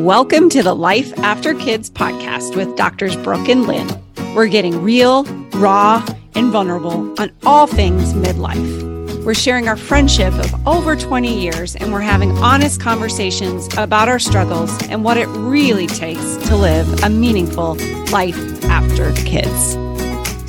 Welcome 0.00 0.48
to 0.50 0.62
the 0.62 0.72
Life 0.72 1.12
After 1.18 1.52
Kids 1.52 1.90
podcast 1.90 2.56
with 2.56 2.74
Doctors 2.74 3.16
Brooke 3.16 3.50
and 3.50 3.66
Lynn. 3.66 3.86
We're 4.34 4.46
getting 4.46 4.82
real, 4.82 5.24
raw, 5.52 6.02
and 6.34 6.50
vulnerable 6.50 7.14
on 7.20 7.30
all 7.44 7.66
things 7.66 8.14
midlife. 8.14 9.22
We're 9.26 9.34
sharing 9.34 9.68
our 9.68 9.76
friendship 9.76 10.32
of 10.32 10.66
over 10.66 10.96
20 10.96 11.38
years 11.38 11.76
and 11.76 11.92
we're 11.92 12.00
having 12.00 12.32
honest 12.38 12.80
conversations 12.80 13.68
about 13.76 14.08
our 14.08 14.18
struggles 14.18 14.70
and 14.88 15.04
what 15.04 15.18
it 15.18 15.26
really 15.26 15.86
takes 15.86 16.38
to 16.48 16.56
live 16.56 17.02
a 17.02 17.10
meaningful 17.10 17.74
life 18.10 18.64
after 18.64 19.12
kids. 19.12 19.74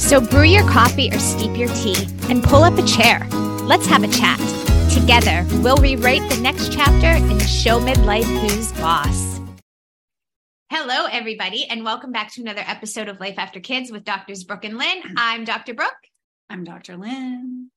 So 0.01 0.21
brew 0.21 0.43
your 0.43 0.67
coffee 0.69 1.09
or 1.11 1.19
steep 1.19 1.57
your 1.57 1.67
tea 1.75 2.07
and 2.29 2.41
pull 2.41 2.63
up 2.63 2.77
a 2.77 2.85
chair. 2.85 3.27
Let's 3.63 3.85
have 3.87 4.05
a 4.05 4.07
chat. 4.07 4.39
Together, 4.93 5.45
we'll 5.61 5.75
rewrite 5.75 6.29
the 6.29 6.39
next 6.39 6.71
chapter 6.71 7.07
and 7.07 7.41
show 7.41 7.81
midlife 7.81 8.23
who's 8.39 8.71
boss. 8.79 9.30
Hello, 10.73 11.05
everybody, 11.11 11.65
and 11.65 11.83
welcome 11.83 12.13
back 12.13 12.31
to 12.31 12.41
another 12.41 12.63
episode 12.65 13.09
of 13.09 13.19
Life 13.19 13.35
After 13.37 13.59
Kids 13.59 13.91
with 13.91 14.05
Doctors 14.05 14.45
Brooke 14.45 14.63
and 14.63 14.77
Lynn. 14.77 15.01
Mm. 15.01 15.13
I'm 15.17 15.43
Dr. 15.43 15.73
Brooke. 15.73 15.91
I'm 16.49 16.63
Dr. 16.63 16.95
Lynn. 16.95 17.69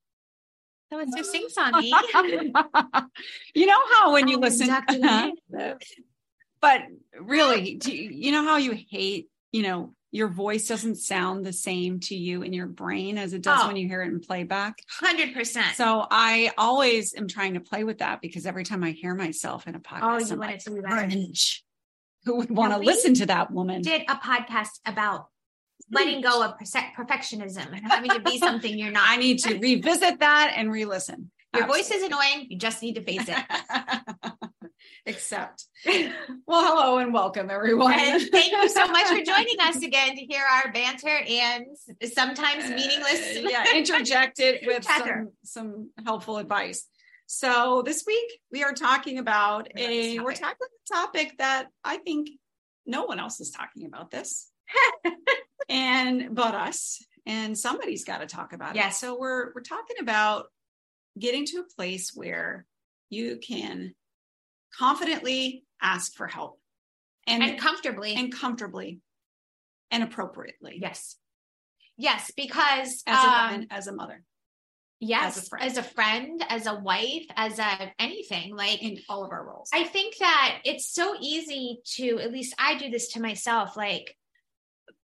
So 0.93 1.01
it's 1.01 1.13
your 1.17 1.25
sing 1.25 1.49
songy. 1.57 1.91
you 3.55 3.67
know 3.67 3.81
how 3.95 4.13
when 4.13 4.29
you 4.29 4.37
Oh, 4.37 4.41
listen. 4.41 4.71
Uh-huh. 4.71 5.33
Lynn. 5.51 5.75
but 6.61 6.83
really, 7.21 7.75
do 7.75 7.93
you, 7.93 8.11
you 8.11 8.31
know 8.31 8.45
how 8.45 8.59
you 8.59 8.79
hate, 8.89 9.27
you 9.51 9.63
know, 9.63 9.93
your 10.13 10.29
voice 10.29 10.69
doesn't 10.69 10.95
sound 10.95 11.45
the 11.45 11.53
same 11.53 11.99
to 11.99 12.15
you 12.15 12.43
in 12.43 12.53
your 12.53 12.69
brain 12.69 13.19
as 13.19 13.33
it 13.33 13.43
does 13.43 13.59
Oh. 13.61 13.67
when 13.67 13.75
you 13.77 13.89
hear 13.89 14.03
it 14.03 14.07
in 14.13 14.21
playback. 14.21 14.79
Hundred 14.89 15.35
percent. 15.35 15.75
So 15.75 16.07
I 16.09 16.53
always 16.57 17.13
am 17.17 17.27
trying 17.27 17.55
to 17.55 17.61
play 17.61 17.83
with 17.83 17.99
that 17.99 18.21
because 18.21 18.47
every 18.47 18.63
time 18.63 18.85
I 18.85 18.93
hear 18.93 19.17
myself 19.17 19.67
in 19.67 19.75
a 19.75 19.81
podcast, 19.81 20.01
Oh, 20.03 20.19
you 20.19 20.27
I'm 20.33 20.39
want 20.39 20.41
like, 20.43 20.55
it 20.55 20.61
to 20.61 20.71
be 20.71 20.81
better. 20.81 21.09
Who 22.25 22.37
would 22.37 22.51
want 22.51 22.73
to 22.73 22.79
listen 22.79 23.15
to 23.15 23.27
that 23.27 23.51
woman? 23.51 23.83
did 23.83 24.03
a 24.09 24.17
podcast 24.17 24.81
about 24.87 25.29
letting 25.91 26.21
go 26.23 26.43
of 26.43 26.55
perfectionism 26.59 27.67
and 27.73 27.85
having 27.87 28.11
to 28.11 28.21
be 28.21 28.39
something 28.47 28.79
you're 28.79 28.91
not. 28.91 29.05
I 29.07 29.17
need 29.17 29.39
to 29.41 29.59
revisit 29.59 30.21
that 30.21 30.55
and 30.57 30.73
re-listen. 30.73 31.31
Your 31.55 31.67
voice 31.67 31.91
is 31.91 32.03
annoying. 32.03 32.47
You 32.49 32.59
just 32.59 32.83
need 32.83 32.97
to 32.97 33.03
face 33.03 33.29
it. 33.29 33.37
Except, 35.07 35.67
well, 36.47 36.65
hello 36.65 36.99
and 36.99 37.13
welcome, 37.13 37.51
everyone. 37.51 37.93
And 37.93 38.23
thank 38.31 38.53
you 38.53 38.69
so 38.69 38.87
much 38.89 39.07
for 39.07 39.21
joining 39.25 39.57
us 39.61 39.77
again 39.77 40.17
to 40.17 40.21
hear 40.23 40.43
our 40.43 40.73
banter 40.73 41.21
and 41.29 41.67
sometimes 42.13 42.69
meaningless. 42.69 43.37
Uh, 43.37 43.49
yeah, 43.49 43.65
interjected 43.75 44.61
with 44.67 44.85
some 44.85 45.31
some 45.45 45.91
helpful 46.05 46.39
advice. 46.39 46.87
So 47.27 47.83
this 47.85 48.05
week 48.07 48.41
we 48.53 48.63
are 48.63 48.73
talking 48.73 49.19
about 49.19 49.69
a 49.77 50.19
we're 50.19 50.35
tackling 50.35 50.71
a 50.91 50.95
topic 50.95 51.35
that 51.39 51.69
I 51.83 51.97
think 51.99 52.29
no 52.87 53.05
one 53.05 53.19
else 53.19 53.41
is 53.41 53.51
talking 53.51 53.87
about 53.87 54.11
this, 54.11 54.51
and 55.69 56.35
but 56.35 56.55
us, 56.55 57.05
and 57.27 57.57
somebody's 57.59 58.05
got 58.05 58.19
to 58.19 58.27
talk 58.27 58.53
about 58.53 58.71
it. 58.71 58.77
Yes. 58.77 59.01
So 59.01 59.19
we're 59.19 59.53
we're 59.55 59.63
talking 59.63 59.97
about 60.01 60.47
getting 61.19 61.47
to 61.47 61.59
a 61.59 61.75
place 61.77 62.13
where 62.15 62.67
you 63.09 63.39
can 63.39 63.95
confidently 64.77 65.65
ask 65.81 66.15
for 66.15 66.27
help 66.27 66.61
and 67.27 67.43
and 67.43 67.59
comfortably. 67.59 68.15
and 68.15 68.33
comfortably 68.33 69.01
and 69.91 70.03
appropriately 70.03 70.79
yes. 70.81 71.17
Yes, 71.97 72.33
because 72.37 73.05
as 73.07 73.25
a 73.25 73.29
um, 73.29 73.53
woman, 73.53 73.67
as 73.71 73.87
a 73.87 73.93
mother, 73.93 74.25
yes, 75.01 75.37
as 75.37 75.45
a 75.45 75.49
friend. 75.49 75.65
as 75.65 75.77
a 75.77 75.83
friend, 75.83 76.45
as 76.49 76.67
a 76.67 76.75
wife, 76.75 77.27
as 77.37 77.59
a 77.59 77.93
anything. 77.99 78.57
Like 78.57 78.83
in 78.83 78.99
all 79.09 79.25
of 79.25 79.33
our 79.33 79.45
roles. 79.47 79.71
I 79.73 79.85
think 79.85 80.17
that 80.19 80.59
it's 80.65 80.87
so 80.87 81.15
easy 81.21 81.81
to, 81.97 82.19
at 82.21 82.33
least 82.33 82.55
I 82.59 82.77
do 82.79 82.91
this 82.91 83.13
to 83.13 83.21
myself, 83.21 83.77
like 83.77 84.17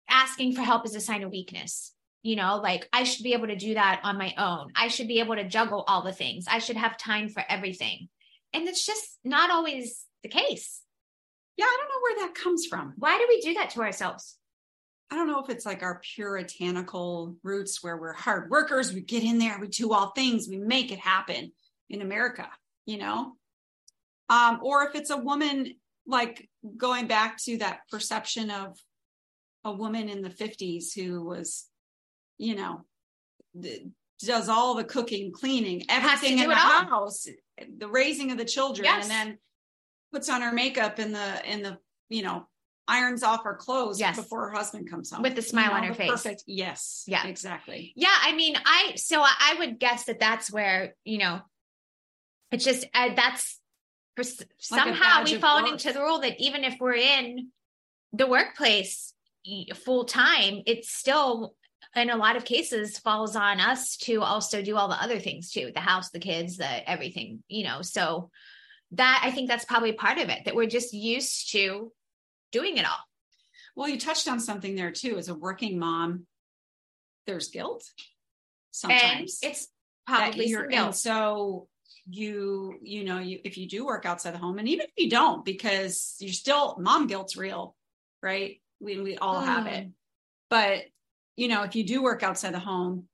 asking 0.09 0.55
for 0.55 0.61
help 0.61 0.85
is 0.85 0.95
a 0.95 0.99
sign 1.01 1.23
of 1.23 1.31
weakness. 1.31 1.93
You 2.21 2.35
know, 2.35 2.57
like 2.57 2.89
I 2.91 3.03
should 3.03 3.23
be 3.23 3.33
able 3.33 3.47
to 3.47 3.55
do 3.55 3.75
that 3.75 4.01
on 4.03 4.17
my 4.17 4.33
own. 4.37 4.71
I 4.75 4.89
should 4.89 5.07
be 5.07 5.19
able 5.19 5.35
to 5.35 5.47
juggle 5.47 5.85
all 5.87 6.03
the 6.03 6.11
things. 6.11 6.45
I 6.49 6.59
should 6.59 6.77
have 6.77 6.97
time 6.97 7.29
for 7.29 7.43
everything. 7.47 8.09
And 8.53 8.67
it's 8.67 8.85
just 8.85 9.19
not 9.23 9.51
always 9.51 10.05
the 10.23 10.29
case. 10.29 10.81
yeah, 11.55 11.65
I 11.65 11.77
don't 11.77 11.89
know 11.89 12.01
where 12.01 12.27
that 12.27 12.35
comes 12.35 12.65
from. 12.65 12.93
Why 12.97 13.17
do 13.17 13.25
we 13.29 13.41
do 13.41 13.53
that 13.53 13.69
to 13.71 13.81
ourselves? 13.81 14.38
I 15.11 15.15
don't 15.15 15.27
know 15.27 15.43
if 15.43 15.49
it's 15.49 15.65
like 15.65 15.81
our 15.81 16.01
puritanical 16.15 17.35
roots 17.43 17.83
where 17.83 17.97
we're 17.97 18.13
hard 18.13 18.49
workers, 18.49 18.93
we 18.93 19.01
get 19.01 19.23
in 19.23 19.39
there, 19.39 19.57
we 19.59 19.67
do 19.67 19.91
all 19.91 20.11
things, 20.11 20.47
we 20.47 20.57
make 20.57 20.91
it 20.91 20.99
happen 20.99 21.51
in 21.89 22.01
America, 22.01 22.47
you 22.85 22.97
know? 22.99 23.33
Um, 24.29 24.59
or 24.61 24.83
if 24.83 24.93
it's 24.95 25.09
a 25.09 25.17
woman 25.17 25.73
like 26.05 26.47
going 26.77 27.07
back 27.07 27.37
to 27.45 27.57
that 27.57 27.79
perception 27.89 28.51
of 28.51 28.77
a 29.65 29.71
woman 29.71 30.09
in 30.09 30.21
the 30.21 30.29
50s 30.29 30.93
who 30.95 31.25
was, 31.25 31.67
you 32.37 32.55
know, 32.55 32.81
th- 33.59 33.81
does 34.19 34.47
all 34.49 34.75
the 34.75 34.83
cooking, 34.83 35.31
cleaning, 35.31 35.85
everything 35.89 36.37
in 36.39 36.49
the 36.49 36.55
house, 36.55 37.25
the 37.77 37.87
raising 37.87 38.31
of 38.31 38.37
the 38.37 38.45
children, 38.45 38.85
Yes. 38.85 39.03
and 39.03 39.11
then 39.11 39.37
puts 40.11 40.29
on 40.29 40.41
her 40.41 40.51
makeup 40.51 40.99
in 40.99 41.11
the 41.13 41.51
in 41.51 41.61
the 41.61 41.77
you 42.09 42.21
know 42.23 42.45
irons 42.89 43.23
off 43.23 43.43
her 43.43 43.55
clothes 43.55 43.99
Yes. 43.99 44.15
before 44.15 44.49
her 44.49 44.51
husband 44.51 44.89
comes 44.89 45.11
home 45.11 45.21
With 45.21 45.35
the 45.35 45.41
smile 45.41 45.65
You 45.65 45.69
know, 45.69 45.75
on 45.77 45.83
her 45.83 45.93
face. 45.93 46.09
Perfect. 46.11 46.43
Yes. 46.47 47.03
Yeah. 47.07 47.25
Exactly. 47.27 47.93
Yeah, 47.95 48.15
I 48.21 48.33
mean, 48.33 48.55
I 48.65 48.93
so 48.95 49.21
I 49.21 49.55
would 49.59 49.79
guess 49.79 50.05
that 50.05 50.19
that's 50.19 50.51
where 50.51 50.95
you 51.05 51.19
know, 51.19 51.41
it's 52.51 52.65
just 52.65 52.85
uh, 52.93 53.09
that's 53.15 53.59
for, 54.15 54.23
Like 54.23 54.49
somehow 54.57 55.23
we 55.23 55.35
of 55.35 55.41
fallen 55.41 55.67
into 55.67 55.93
the 55.93 56.01
rule 56.01 56.19
that 56.21 56.39
even 56.39 56.63
if 56.63 56.77
we're 56.79 56.95
in 56.95 57.49
the 58.11 58.27
workplace 58.27 59.13
full 59.75 60.05
time, 60.05 60.63
it's 60.65 60.91
still 60.91 61.55
in 61.95 62.09
a 62.09 62.17
lot 62.17 62.35
of 62.35 62.45
cases 62.45 62.99
falls 62.99 63.35
on 63.35 63.59
us 63.59 63.97
to 63.97 64.21
also 64.21 64.61
do 64.61 64.75
all 64.75 64.89
the 64.89 65.01
other 65.01 65.19
things 65.19 65.51
too, 65.51 65.71
the 65.73 65.79
house, 65.79 66.09
the 66.11 66.19
kids, 66.19 66.57
the 66.57 66.89
everything, 66.89 67.43
you 67.47 67.63
know. 67.63 67.81
So 67.81 68.29
that 68.91 69.21
I 69.23 69.31
think 69.31 69.47
that's 69.47 69.65
probably 69.65 69.93
part 69.93 70.17
of 70.17 70.29
it 70.29 70.45
that 70.45 70.55
we're 70.55 70.67
just 70.67 70.93
used 70.93 71.51
to 71.51 71.91
doing 72.51 72.77
it 72.77 72.85
all. 72.85 72.99
Well, 73.75 73.87
you 73.89 73.99
touched 73.99 74.27
on 74.27 74.39
something 74.39 74.75
there 74.75 74.91
too. 74.91 75.17
As 75.17 75.29
a 75.29 75.35
working 75.35 75.79
mom, 75.79 76.25
there's 77.27 77.49
guilt. 77.49 77.83
Sometimes 78.71 79.39
And 79.43 79.51
it's 79.51 79.67
probably 80.05 80.47
you're- 80.47 80.67
guilt. 80.69 80.85
and 80.87 80.95
so 80.95 81.67
you 82.11 82.75
you 82.81 83.03
know 83.03 83.19
you 83.19 83.39
if 83.43 83.57
you 83.57 83.67
do 83.67 83.85
work 83.85 84.05
outside 84.05 84.33
the 84.33 84.37
home 84.39 84.57
and 84.57 84.67
even 84.67 84.85
if 84.85 84.91
you 84.97 85.09
don't 85.09 85.43
because 85.45 86.15
you're 86.19 86.31
still 86.33 86.75
mom 86.79 87.05
guilt's 87.05 87.35
real 87.37 87.75
right 88.23 88.61
we, 88.79 88.99
we 88.99 89.17
all 89.17 89.41
have 89.41 89.67
it 89.67 89.85
Mm. 89.87 89.91
but 90.49 90.83
you 91.35 91.47
know 91.47 91.61
if 91.63 91.75
you 91.75 91.83
do 91.83 92.01
work 92.01 92.23
outside 92.23 92.53
the 92.53 92.59
home 92.59 93.07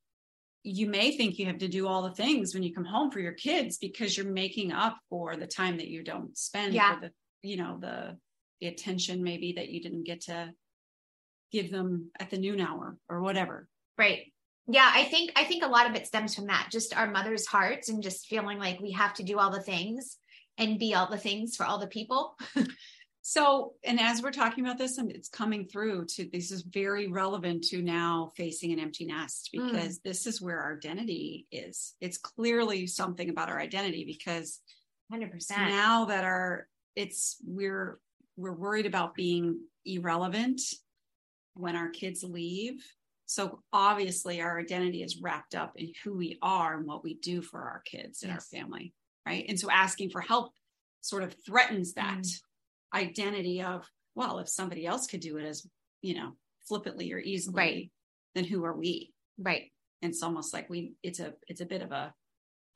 you 0.63 0.88
may 0.88 1.16
think 1.17 1.38
you 1.40 1.47
have 1.47 1.57
to 1.57 1.67
do 1.67 1.88
all 1.88 2.03
the 2.03 2.12
things 2.16 2.53
when 2.53 2.63
you 2.63 2.73
come 2.73 2.85
home 2.85 3.12
for 3.12 3.19
your 3.19 3.34
kids 3.34 3.78
because 3.78 4.16
you're 4.16 4.28
making 4.31 4.72
up 4.72 4.97
for 5.09 5.35
the 5.35 5.47
time 5.47 5.78
that 5.78 5.88
you 5.88 6.02
don't 6.03 6.38
spend 6.38 6.73
Yeah. 6.73 6.96
for 6.96 7.02
the 7.02 7.12
you 7.50 7.57
know 7.57 7.78
the 7.81 8.17
the 8.66 8.72
attention 8.74 9.24
maybe 9.24 9.53
that 9.53 9.70
you 9.70 9.81
didn't 9.81 10.03
get 10.03 10.22
to 10.22 10.52
give 11.52 11.70
them 11.72 12.09
at 12.20 12.30
the 12.31 12.38
noon 12.38 12.59
hour 12.59 12.98
or 13.09 13.22
whatever 13.22 13.68
Right. 13.98 14.34
Yeah, 14.68 14.92
I 14.94 15.03
think 15.06 15.31
I 15.36 15.44
think 15.46 15.64
a 15.64 15.68
lot 15.68 15.88
of 15.90 15.96
it 15.96 16.08
stems 16.08 16.34
from 16.36 16.48
that, 16.48 16.70
just 16.72 16.98
our 16.98 17.09
mother's 17.09 17.46
hearts 17.46 17.88
and 17.90 18.02
just 18.03 18.26
feeling 18.28 18.58
like 18.58 18.80
we 18.81 18.92
have 18.92 19.14
to 19.14 19.24
do 19.24 19.38
all 19.40 19.52
the 19.52 19.62
things 19.62 20.18
and 20.58 20.80
be 20.80 20.96
all 20.96 21.08
the 21.09 21.18
things 21.20 21.56
for 21.56 21.66
all 21.66 21.78
the 21.80 21.88
people. 21.88 22.36
So, 23.28 23.74
and 23.84 24.00
as 24.00 24.22
we're 24.22 24.30
talking 24.31 24.64
about 24.64 24.78
this, 24.78 25.00
and 25.00 25.09
it's 25.09 25.30
coming 25.30 25.66
through 25.66 26.06
to 26.09 26.30
this 26.32 26.52
is 26.52 26.62
very 26.62 27.08
relevant 27.08 27.64
to 27.70 27.82
now 27.82 28.32
facing 28.38 28.72
an 28.72 28.78
empty 28.80 29.06
nest 29.06 29.50
Mm. 29.52 29.72
because 29.72 29.97
this 30.02 30.28
is 30.28 30.40
where 30.44 30.59
our 30.59 30.76
identity 30.76 31.47
is. 31.52 31.96
It's 32.02 32.20
clearly 32.20 32.86
something 32.86 33.30
about 33.30 33.50
our 33.50 33.59
identity 33.59 34.06
because 34.06 34.59
100%. 35.12 35.50
now 35.58 36.06
that 36.06 36.24
our 36.24 36.68
it's 36.96 37.38
we're 37.44 38.00
we're 38.37 38.53
worried 38.53 38.85
about 38.85 39.16
being 39.16 39.61
irrelevant 39.85 40.61
when 41.53 41.76
our 41.76 41.90
kids 41.90 42.23
leave. 42.23 42.84
So 43.28 43.61
obviously 43.73 44.41
our 44.41 44.59
identity 44.59 45.02
is 45.02 45.22
wrapped 45.22 45.55
up 45.55 45.73
in 45.78 45.93
who 46.03 46.16
we 46.16 46.37
are 46.41 46.78
and 46.78 46.85
what 46.85 47.03
we 47.03 47.16
do 47.16 47.41
for 47.41 47.61
our 47.61 47.82
kids 47.85 48.22
and 48.23 48.32
our 48.32 48.40
family, 48.41 48.93
right? 49.26 49.46
And 49.47 49.59
so 49.59 49.70
asking 49.72 50.09
for 50.11 50.22
help 50.22 50.53
sort 51.02 51.23
of 51.23 51.35
threatens 51.46 51.93
that 51.93 52.20
Mm. 52.20 52.41
identity 52.93 53.61
of 53.61 53.90
well, 54.16 54.40
if 54.40 54.47
somebody 54.47 54.85
else 54.85 55.08
could 55.08 55.20
do 55.20 55.37
it 55.37 55.43
as, 55.43 55.67
you 56.02 56.14
know, 56.14 56.37
flippantly 56.70 57.11
or 57.11 57.20
easily, 57.20 57.53
Right. 57.55 57.91
then 58.34 58.46
who 58.46 58.64
are 58.64 58.73
we? 58.76 59.14
Right. 59.37 59.73
And 60.02 60.11
it's 60.14 60.23
almost 60.23 60.53
like 60.53 60.70
we 60.70 60.93
it's 61.03 61.20
a 61.20 61.34
it's 61.47 61.61
a 61.61 61.66
bit 61.66 61.82
of 61.82 61.91
a 61.91 62.14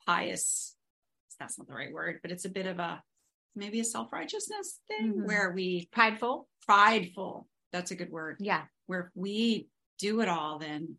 pious 0.06 0.76
that's 1.38 1.58
not 1.58 1.66
the 1.66 1.74
right 1.74 1.92
word, 1.92 2.20
but 2.22 2.30
it's 2.30 2.44
a 2.44 2.50
bit 2.50 2.66
of 2.66 2.78
a 2.78 3.02
maybe 3.56 3.80
a 3.80 3.84
self-righteousness 3.84 4.80
thing 4.88 5.14
Mhm. 5.14 5.26
where 5.26 5.50
we 5.52 5.86
Prideful. 5.92 6.48
prideful. 6.66 7.48
That's 7.72 7.90
a 7.90 7.96
good 7.96 8.10
word. 8.10 8.36
Yeah. 8.40 8.66
Where 8.86 9.10
we 9.14 9.68
do 9.98 10.20
it 10.20 10.28
all, 10.28 10.58
then 10.58 10.98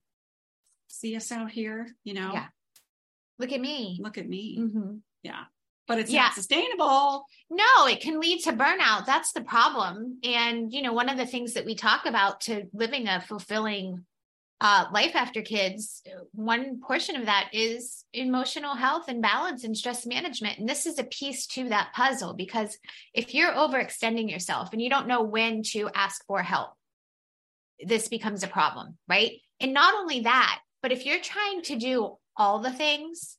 see 0.88 1.16
us 1.16 1.32
out 1.32 1.52
here, 1.52 1.96
you 2.04 2.14
know, 2.14 2.34
Yeah. 2.34 2.48
Look 3.40 3.52
at 3.52 3.62
me. 3.62 3.98
look 4.02 4.18
at 4.18 4.28
me. 4.28 4.58
Mhm. 4.58 5.02
Yeah. 5.24 5.46
but 5.88 6.00
it's 6.00 6.12
Yeah. 6.12 6.22
not 6.26 6.34
sustainable. 6.36 7.26
No, 7.50 7.86
it 7.86 8.00
can 8.00 8.18
lead 8.22 8.42
to 8.44 8.54
burnout. 8.54 9.06
That's 9.06 9.34
the 9.34 9.42
problem. 9.44 10.20
And, 10.24 10.72
you 10.72 10.82
know, 10.82 10.94
one 10.94 11.10
of 11.10 11.18
the 11.18 11.26
things 11.26 11.54
that 11.56 11.66
we 11.66 11.76
talk 11.76 12.06
about 12.06 12.40
to 12.42 12.70
living 12.72 13.10
a 13.10 13.20
fulfilling 13.20 14.06
uh, 14.62 14.86
life 14.94 15.16
after 15.16 15.42
kids, 15.42 16.04
one 16.34 16.80
portion 16.82 17.16
of 17.16 17.26
that 17.26 17.50
is 17.52 18.06
emotional 18.14 18.76
health 18.76 19.06
and 19.08 19.20
balance 19.20 19.64
and 19.64 19.76
stress 19.76 20.06
management. 20.06 20.60
And 20.60 20.70
this 20.70 20.86
is 20.86 21.00
a 21.00 21.04
piece 21.04 21.48
to 21.48 21.70
that 21.70 21.94
puzzle 21.96 22.36
because 22.36 22.78
if 23.16 23.34
you're 23.34 23.52
overextending 23.52 24.30
yourself 24.30 24.70
and 24.72 24.80
you 24.80 24.88
don't 24.88 25.08
know 25.08 25.24
when 25.24 25.64
to 25.72 25.90
ask 25.96 26.24
for 26.28 26.44
help, 26.44 26.70
this 27.84 28.08
becomes 28.08 28.44
a 28.44 28.48
problem, 28.48 29.00
right? 29.10 29.32
And 29.60 29.74
not 29.74 29.96
only 29.96 30.22
that, 30.22 30.60
but 30.84 30.92
if 30.92 31.08
you're 31.08 31.20
trying 31.20 31.64
to 31.64 31.80
do 31.80 32.18
all 32.38 32.60
the 32.60 32.72
things, 32.72 33.38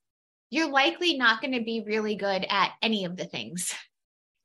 you're 0.51 0.71
likely 0.71 1.17
not 1.17 1.41
going 1.41 1.55
to 1.55 1.63
be 1.63 1.85
really 1.87 2.17
good 2.17 2.45
at 2.51 2.73
any 2.83 3.05
of 3.05 3.17
the 3.17 3.27
things. 3.27 3.73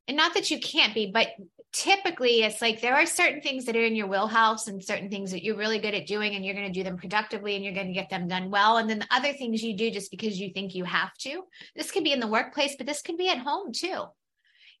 And 0.06 0.16
not 0.16 0.34
that 0.34 0.50
you 0.52 0.60
can't 0.60 0.94
be, 0.94 1.10
but 1.12 1.28
typically 1.72 2.42
it's 2.42 2.62
like 2.62 2.80
there 2.80 2.94
are 2.94 3.06
certain 3.06 3.40
things 3.40 3.66
that 3.66 3.76
are 3.76 3.84
in 3.84 3.94
your 3.94 4.06
wheelhouse 4.06 4.68
and 4.68 4.82
certain 4.82 5.10
things 5.10 5.30
that 5.30 5.44
you're 5.44 5.56
really 5.56 5.78
good 5.78 5.94
at 5.94 6.06
doing 6.06 6.34
and 6.34 6.44
you're 6.44 6.54
going 6.54 6.66
to 6.66 6.72
do 6.72 6.82
them 6.82 6.96
productively 6.96 7.54
and 7.54 7.64
you're 7.64 7.74
going 7.74 7.88
to 7.88 7.92
get 7.92 8.10
them 8.10 8.28
done 8.28 8.50
well. 8.50 8.78
And 8.78 8.88
then 8.88 9.00
the 9.00 9.06
other 9.10 9.32
things 9.32 9.62
you 9.62 9.76
do 9.76 9.90
just 9.90 10.10
because 10.10 10.40
you 10.40 10.50
think 10.52 10.74
you 10.74 10.84
have 10.84 11.12
to. 11.18 11.42
This 11.76 11.90
could 11.90 12.04
be 12.04 12.12
in 12.12 12.20
the 12.20 12.26
workplace, 12.26 12.74
but 12.76 12.86
this 12.86 13.02
could 13.02 13.18
be 13.18 13.28
at 13.28 13.38
home 13.38 13.72
too. 13.72 14.04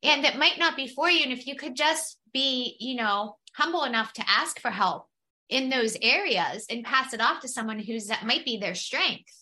And 0.02 0.24
it 0.24 0.38
might 0.38 0.58
not 0.58 0.76
be 0.76 0.88
for 0.88 1.10
you. 1.10 1.22
And 1.22 1.32
if 1.32 1.46
you 1.46 1.56
could 1.56 1.74
just 1.74 2.18
be, 2.32 2.76
you 2.80 2.96
know, 2.96 3.36
humble 3.54 3.84
enough 3.84 4.12
to 4.14 4.24
ask 4.28 4.60
for 4.60 4.70
help 4.70 5.06
in 5.48 5.70
those 5.70 5.96
areas 6.00 6.66
and 6.70 6.84
pass 6.84 7.12
it 7.12 7.20
off 7.20 7.40
to 7.40 7.48
someone 7.48 7.78
who's 7.78 8.06
that 8.06 8.26
might 8.26 8.44
be 8.44 8.58
their 8.58 8.74
strength 8.74 9.37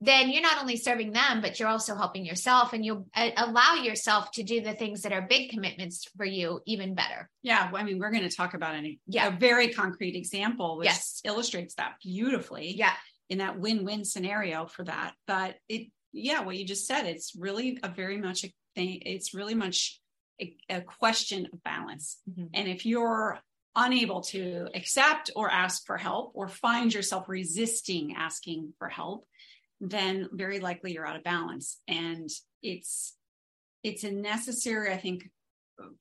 then 0.00 0.30
you're 0.30 0.42
not 0.42 0.60
only 0.60 0.76
serving 0.76 1.12
them 1.12 1.40
but 1.40 1.58
you're 1.58 1.68
also 1.68 1.94
helping 1.96 2.24
yourself 2.24 2.72
and 2.72 2.84
you'll 2.84 3.06
uh, 3.14 3.30
allow 3.36 3.74
yourself 3.74 4.30
to 4.32 4.42
do 4.42 4.60
the 4.60 4.72
things 4.74 5.02
that 5.02 5.12
are 5.12 5.22
big 5.22 5.50
commitments 5.50 6.06
for 6.16 6.24
you 6.24 6.60
even 6.66 6.94
better 6.94 7.28
Yeah, 7.42 7.70
I 7.74 7.82
mean, 7.82 7.98
we're 7.98 8.10
going 8.10 8.28
to 8.28 8.34
talk 8.36 8.54
about 8.54 8.74
an, 8.74 8.98
Yeah. 9.06 9.28
a 9.28 9.30
very 9.38 9.68
concrete 9.72 10.14
example, 10.16 10.78
which 10.78 10.86
Yes. 10.86 11.20
illustrates 11.24 11.74
that 11.74 11.94
beautifully. 12.02 12.74
yeah 12.76 12.94
in 13.30 13.38
that 13.38 13.58
win-win 13.60 14.06
scenario 14.06 14.64
for 14.64 14.84
that. 14.84 15.12
But 15.26 15.56
it, 15.68 15.88
yeah, 16.12 16.40
what 16.40 16.56
you 16.56 16.64
just 16.64 16.86
said, 16.86 17.04
it's 17.04 17.36
really 17.36 17.78
a 17.82 17.88
very 17.90 18.16
much 18.16 18.42
a 18.44 18.50
thing. 18.74 19.02
It's 19.04 19.34
really 19.34 19.54
much 19.54 20.00
a, 20.40 20.56
a 20.70 20.80
question 20.80 21.46
of 21.52 21.62
balance. 21.62 22.22
Mhm. 22.30 22.48
And 22.54 22.68
if 22.68 22.86
you're 22.86 23.38
unable 23.76 24.22
to 24.22 24.68
accept 24.74 25.30
or 25.36 25.50
ask 25.50 25.84
for 25.84 25.98
help 25.98 26.32
or 26.34 26.48
find 26.48 26.94
yourself 26.94 27.28
resisting 27.28 28.14
asking 28.16 28.72
for 28.78 28.88
help, 28.88 29.26
then 29.80 30.28
very 30.32 30.60
likely 30.60 30.92
you're 30.92 31.06
out 31.06 31.16
of 31.16 31.24
balance. 31.24 31.78
And 31.86 32.28
it's, 32.62 33.16
it's 33.82 34.04
a 34.04 34.10
necessary, 34.10 34.92
I 34.92 34.96
think, 34.96 35.30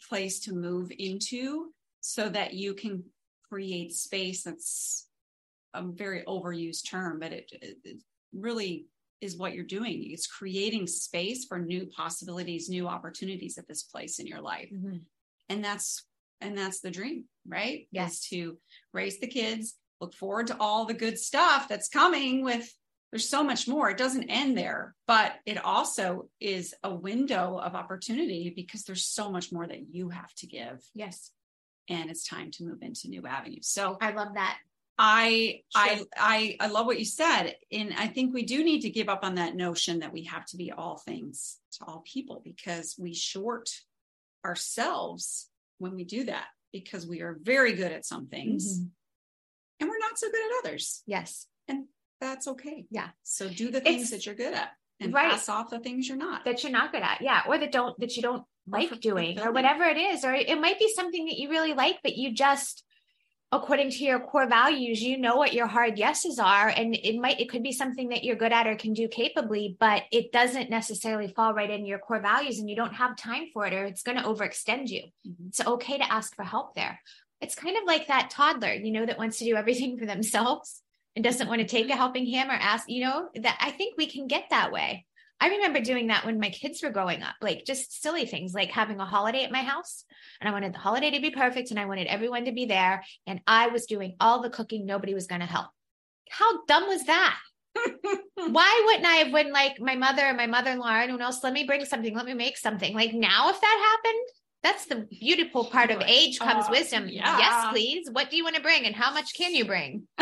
place 0.10 0.40
to 0.42 0.54
move 0.54 0.92
into 0.98 1.72
so 2.02 2.30
that 2.30 2.54
you 2.54 2.74
can 2.74 3.04
create 3.50 3.94
space 3.94 4.44
that's 4.44 5.08
a 5.74 5.84
very 5.84 6.24
overused 6.28 6.90
term, 6.90 7.20
but 7.20 7.34
it, 7.34 7.52
it 7.62 7.98
really 8.34 8.88
is 9.22 9.38
what 9.38 9.54
you're 9.54 9.66
doing. 9.66 10.12
It's 10.12 10.28
creating 10.28 10.88
space 10.88 11.46
for 11.46 11.60
new 11.60 11.88
possibilities, 11.88 12.70
new 12.70 12.88
opportunities 12.88 13.58
at 13.58 13.68
this 13.68 13.84
place 13.84 14.20
in 14.20 14.28
your 14.28 14.42
life. 14.42 14.70
Mm-hmm. 14.74 14.98
And 15.50 15.64
that's 15.64 16.04
and 16.40 16.56
that's 16.56 16.82
the 16.82 16.92
dream, 16.92 17.26
right? 17.48 17.88
Yes. 17.92 18.14
Is 18.14 18.20
to 18.30 18.58
raise 18.94 19.20
the 19.20 19.28
kids, 19.28 19.76
look 20.00 20.14
forward 20.14 20.48
to 20.48 20.58
all 20.60 20.86
the 20.86 20.94
good 20.94 21.18
stuff 21.18 21.68
that's 21.68 21.90
coming 21.90 22.44
with 22.44 22.72
there's 23.12 23.30
so 23.30 23.44
much 23.44 23.68
more. 23.68 23.90
It 23.90 23.98
doesn't 23.98 24.30
end 24.30 24.58
there, 24.58 24.94
but 25.08 25.34
it 25.46 25.64
also 25.64 26.30
is 26.40 26.74
a 26.84 26.94
window 26.94 27.58
of 27.58 27.74
opportunity 27.76 28.52
because 28.56 28.84
there's 28.84 29.06
so 29.06 29.32
much 29.32 29.52
more 29.52 29.66
that 29.66 29.94
you 29.94 30.10
have 30.10 30.34
to 30.36 30.48
give 30.48 30.84
yes 30.94 31.32
and 31.90 32.10
it's 32.10 32.28
time 32.28 32.52
to 32.52 32.66
move 32.66 32.82
into 32.82 33.08
new 33.08 33.26
avenues. 33.26 33.68
So 33.68 33.98
i 34.02 34.12
love 34.12 34.34
that 34.36 34.58
I 35.00 35.62
I 35.76 35.96
Sure. 35.98 36.06
I 36.18 36.58
I 36.60 36.68
love 36.68 36.86
what 36.88 36.98
you 37.00 37.06
said, 37.06 37.56
and 37.72 37.94
I 37.98 38.08
think 38.08 38.34
we 38.34 38.44
do 38.44 38.64
need 38.64 38.82
to 38.82 38.90
give 38.90 39.10
up 39.10 39.24
on 39.24 39.36
that 39.36 39.56
notion 39.56 40.00
that 40.00 40.12
we 40.12 40.24
have 40.24 40.46
to 40.48 40.58
be 40.58 40.72
all 40.72 40.98
things 40.98 41.60
to 41.74 41.86
all 41.86 42.04
people 42.06 42.42
because 42.44 42.96
we 43.00 43.14
short 43.14 43.70
ourselves 44.44 45.50
when 45.78 45.94
we 45.96 46.04
do 46.04 46.24
that 46.26 46.46
because 46.74 47.06
we 47.06 47.22
are 47.22 47.38
very 47.42 47.74
good 47.74 47.92
at 47.92 48.06
some 48.06 48.28
things 48.28 48.80
Mhm. 48.80 48.90
and 49.80 49.90
we're 49.90 50.00
not 50.00 50.18
so 50.18 50.30
good 50.32 50.42
at 50.52 50.66
others. 50.66 51.04
yes 51.06 51.48
That's 52.20 52.48
okay. 52.48 52.86
Yeah. 52.90 53.10
So 53.24 53.48
do 53.50 53.70
the 53.72 53.82
things 53.82 54.04
It's- 54.08 54.12
that 54.12 54.26
you're 54.26 54.36
good 54.36 54.54
at 54.54 54.72
and 55.00 55.14
Right. 55.14 55.30
pass 55.32 55.48
off 55.50 55.70
the 55.70 55.80
things 55.80 56.08
you're 56.08 56.18
not. 56.18 56.44
that 56.46 56.64
you're 56.64 56.72
not 56.72 56.92
good 56.92 57.04
at 57.04 57.22
yeah 57.22 57.44
or 57.48 57.58
that 57.60 57.72
don't 57.72 57.98
that 58.00 58.16
you 58.16 58.22
don't 58.24 58.44
like 58.68 58.90
for- 58.90 58.96
doing 58.96 59.40
or 59.40 59.52
whatever 59.52 59.84
it 59.84 59.98
is 59.98 60.26
or 60.26 60.34
it 60.34 60.60
might 60.60 60.80
be 60.80 60.92
something 60.94 61.26
that 61.28 61.38
you 61.38 61.50
really 61.50 61.74
like 61.74 62.00
but 62.02 62.16
you 62.18 62.34
just 62.34 62.84
according 63.52 63.90
to 63.92 64.04
your 64.04 64.20
core 64.20 64.48
values 64.48 65.02
you 65.02 65.18
know 65.18 65.36
what 65.38 65.54
your 65.54 65.68
hard 65.68 65.98
yeses 65.98 66.38
are 66.40 66.68
and 66.68 66.96
it 66.96 67.18
might 67.18 67.40
it 67.40 67.48
could 67.50 67.64
be 67.64 67.72
something 67.72 68.10
that 68.10 68.24
you're 68.26 68.36
good 68.36 68.52
at 68.52 68.68
or 68.68 68.76
can 68.76 68.94
do 68.94 69.08
capably 69.08 69.78
but 69.80 70.04
it 70.12 70.32
doesn't 70.34 70.70
necessarily 70.70 71.28
fall 71.30 71.54
right 71.54 71.70
in 71.70 71.86
your 71.86 72.00
core 72.00 72.20
values 72.20 72.60
and 72.60 72.70
you 72.70 72.76
don't 72.76 72.96
have 72.96 73.16
time 73.16 73.46
for 73.54 73.66
it 73.68 73.74
or 73.74 73.86
it's 73.86 74.02
going 74.04 74.18
to 74.18 74.24
overextend 74.24 74.90
you 74.90 75.04
Mhm. 75.26 75.48
it's 75.50 75.62
okay 75.66 75.98
to 76.00 76.12
ask 76.12 76.36
for 76.36 76.44
help 76.44 76.74
there 76.76 77.00
it's 77.40 77.56
kind 77.56 77.78
of 77.78 77.84
like 77.86 78.08
that 78.08 78.30
toddler 78.32 78.74
you 78.74 78.92
know 78.92 79.06
that 79.06 79.18
wants 79.20 79.38
to 79.38 79.46
do 79.46 79.56
everything 79.56 79.98
for 79.98 80.06
themselves 80.08 80.82
and 81.18 81.24
doesn't 81.24 81.50
want 81.50 81.60
to 81.60 81.68
take 81.68 81.90
a 81.90 81.96
helping 81.96 82.28
hand 82.32 82.50
or 82.50 82.54
ask 82.54 82.88
you 82.88 83.04
know 83.04 83.28
that 83.36 83.58
i 83.60 83.72
think 83.72 83.96
we 83.98 84.06
can 84.08 84.28
get 84.28 84.46
that 84.52 84.72
way 84.72 85.06
I 85.40 85.50
remember 85.50 85.80
doing 85.82 86.08
that 86.08 86.26
when 86.26 86.40
my 86.40 86.50
kids 86.50 86.82
were 86.82 86.90
growing 86.90 87.22
up, 87.22 87.36
like 87.44 87.64
just 87.64 88.02
silly 88.02 88.26
things 88.26 88.56
like 88.56 88.72
having 88.72 89.00
a 89.00 89.06
holiday 89.06 89.44
at 89.44 89.52
my 89.52 89.62
house. 89.62 90.04
And 90.42 90.50
I 90.50 90.52
wanted 90.52 90.74
the 90.74 90.80
holiday 90.80 91.12
to 91.12 91.22
be 91.22 91.30
perfect 91.30 91.70
and 91.70 91.80
I 91.80 91.86
wanted 91.86 92.08
everyone 92.08 92.46
to 92.46 92.52
be 92.52 92.66
there. 92.66 93.04
And 93.28 93.42
I 93.46 93.68
was 93.68 93.86
doing 93.86 94.16
all 94.20 94.42
the 94.42 94.50
cooking. 94.50 94.88
Nobody 94.88 95.14
was 95.14 95.28
going 95.28 95.42
to 95.42 95.46
help. 95.46 95.68
How 96.32 96.66
dumb 96.66 96.88
was 96.88 97.04
that? 97.06 97.38
Why 98.36 98.84
wouldn't 98.88 99.06
I 99.06 99.16
have 99.18 99.32
when 99.32 99.54
like 99.54 99.80
my 99.80 99.96
mother 99.96 100.24
and 100.24 100.38
my 100.38 100.48
mother 100.48 100.72
in 100.72 100.80
law, 100.80 100.96
anyone 100.96 101.22
else, 101.22 101.44
let 101.44 101.54
me 101.54 101.66
bring 101.66 101.86
something, 101.86 102.16
let 102.16 102.26
me 102.26 102.34
make 102.34 102.58
something. 102.58 102.96
Like 102.96 103.14
now, 103.14 103.50
if 103.52 103.62
that 103.62 103.98
happened, 104.04 104.28
that's 104.64 104.86
the 104.86 105.08
beautiful 105.20 105.66
part 105.66 105.92
of 105.92 106.02
age 106.02 106.40
comes 106.40 106.66
Uh, 106.66 106.72
wisdom. 106.72 107.10
yeah. 107.10 107.38
Yes, 107.38 107.66
please. 107.72 108.10
What 108.12 108.32
do 108.32 108.38
you 108.38 108.44
want 108.44 108.56
to 108.56 108.62
bring 108.64 108.86
and 108.86 108.96
how 108.96 109.14
much 109.14 109.36
can 109.36 109.54
you 109.54 109.66
bring? 109.66 110.08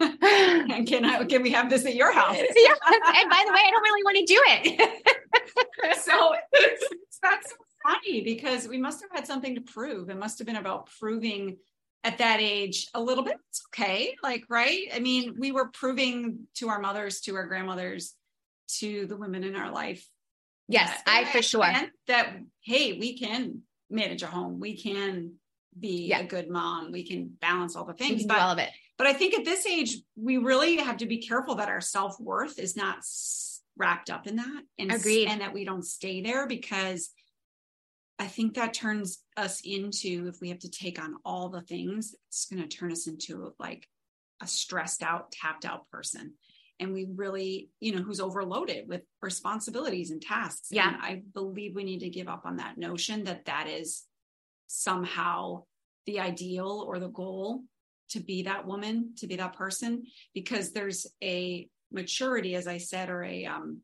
And 0.70 0.86
can 0.86 1.04
I 1.04 1.24
can 1.24 1.42
we 1.42 1.50
have 1.50 1.70
this 1.70 1.84
at 1.86 1.94
your 1.94 2.12
house? 2.12 2.36
yeah. 2.36 2.42
And 2.42 3.30
by 3.30 3.42
the 3.46 3.52
way, 3.52 3.60
I 3.66 3.70
don't 3.70 3.82
really 3.82 4.02
want 4.04 4.16
to 4.18 4.24
do 4.24 4.40
it. 4.46 5.98
so 6.02 6.34
it's, 6.52 6.88
that's 7.22 7.50
so 7.50 7.56
funny 7.86 8.20
because 8.22 8.68
we 8.68 8.78
must 8.78 9.00
have 9.02 9.10
had 9.10 9.26
something 9.26 9.54
to 9.54 9.60
prove. 9.60 10.10
It 10.10 10.18
must 10.18 10.38
have 10.38 10.46
been 10.46 10.56
about 10.56 10.88
proving 11.00 11.56
at 12.04 12.18
that 12.18 12.38
age 12.40 12.86
a 12.94 13.00
little 13.00 13.24
bit. 13.24 13.38
It's 13.50 13.62
okay. 13.74 14.14
Like, 14.22 14.44
right? 14.48 14.82
I 14.94 15.00
mean, 15.00 15.34
we 15.38 15.50
were 15.52 15.68
proving 15.68 16.46
to 16.56 16.68
our 16.68 16.78
mothers, 16.80 17.20
to 17.22 17.34
our 17.34 17.46
grandmothers, 17.46 18.14
to 18.78 19.06
the 19.06 19.16
women 19.16 19.42
in 19.42 19.56
our 19.56 19.72
life. 19.72 20.06
yes, 20.68 20.90
that- 20.90 21.02
I 21.06 21.24
for 21.24 21.42
sure. 21.42 21.66
that, 22.06 22.36
hey, 22.60 22.98
we 22.98 23.18
can 23.18 23.62
manage 23.90 24.22
a 24.22 24.26
home. 24.26 24.60
We 24.60 24.76
can 24.76 25.34
be 25.78 26.06
Yeah. 26.08 26.20
a 26.20 26.24
good 26.26 26.48
mom. 26.50 26.92
We 26.92 27.04
can 27.06 27.30
balance 27.40 27.74
all 27.74 27.84
the 27.84 27.94
things. 27.94 28.24
But 28.24 28.38
all 28.38 28.52
of 28.52 28.58
it. 28.58 28.70
But 28.98 29.06
I 29.06 29.12
think 29.12 29.34
at 29.34 29.44
this 29.44 29.64
age, 29.64 29.96
we 30.16 30.36
really 30.36 30.76
have 30.76 30.98
to 30.98 31.06
be 31.06 31.18
careful 31.18 31.54
that 31.54 31.68
our 31.68 31.80
self 31.80 32.20
worth 32.20 32.58
is 32.58 32.76
not 32.76 32.98
wrapped 33.76 34.10
up 34.10 34.26
in 34.26 34.36
that, 34.36 34.62
and 34.78 34.92
Agreed. 34.92 35.28
and 35.28 35.40
that 35.40 35.54
we 35.54 35.64
don't 35.64 35.86
stay 35.86 36.20
there 36.20 36.46
because 36.46 37.10
I 38.18 38.26
think 38.26 38.54
that 38.54 38.74
turns 38.74 39.22
us 39.36 39.60
into 39.64 40.26
if 40.26 40.40
we 40.40 40.48
have 40.48 40.58
to 40.60 40.70
take 40.70 41.00
on 41.00 41.14
all 41.24 41.48
the 41.48 41.60
things, 41.60 42.16
it's 42.28 42.46
going 42.46 42.60
to 42.60 42.68
turn 42.68 42.90
us 42.90 43.06
into 43.06 43.54
like 43.60 43.86
a 44.42 44.46
stressed 44.46 45.04
out, 45.04 45.30
tapped 45.30 45.64
out 45.64 45.88
person. 45.90 46.34
And 46.80 46.92
we 46.92 47.06
really, 47.14 47.70
you 47.80 47.94
know, 47.94 48.02
who's 48.02 48.20
overloaded 48.20 48.88
with 48.88 49.02
responsibilities 49.22 50.10
and 50.10 50.20
tasks. 50.20 50.68
Yeah. 50.70 50.88
And 50.88 50.96
I 51.00 51.22
believe 51.32 51.74
we 51.74 51.84
need 51.84 52.00
to 52.00 52.10
give 52.10 52.28
up 52.28 52.42
on 52.44 52.56
that 52.56 52.78
notion 52.78 53.24
that 53.24 53.46
that 53.46 53.68
is 53.68 54.04
somehow 54.66 55.64
the 56.06 56.20
ideal 56.20 56.84
or 56.86 56.98
the 56.98 57.08
goal 57.08 57.62
to 58.10 58.20
be 58.20 58.42
that 58.42 58.66
woman, 58.66 59.14
to 59.18 59.26
be 59.26 59.36
that 59.36 59.54
person, 59.54 60.04
because 60.34 60.72
there's 60.72 61.06
a 61.22 61.68
maturity, 61.92 62.54
as 62.54 62.66
I 62.66 62.78
said, 62.78 63.08
or 63.10 63.22
a 63.24 63.46
um 63.46 63.80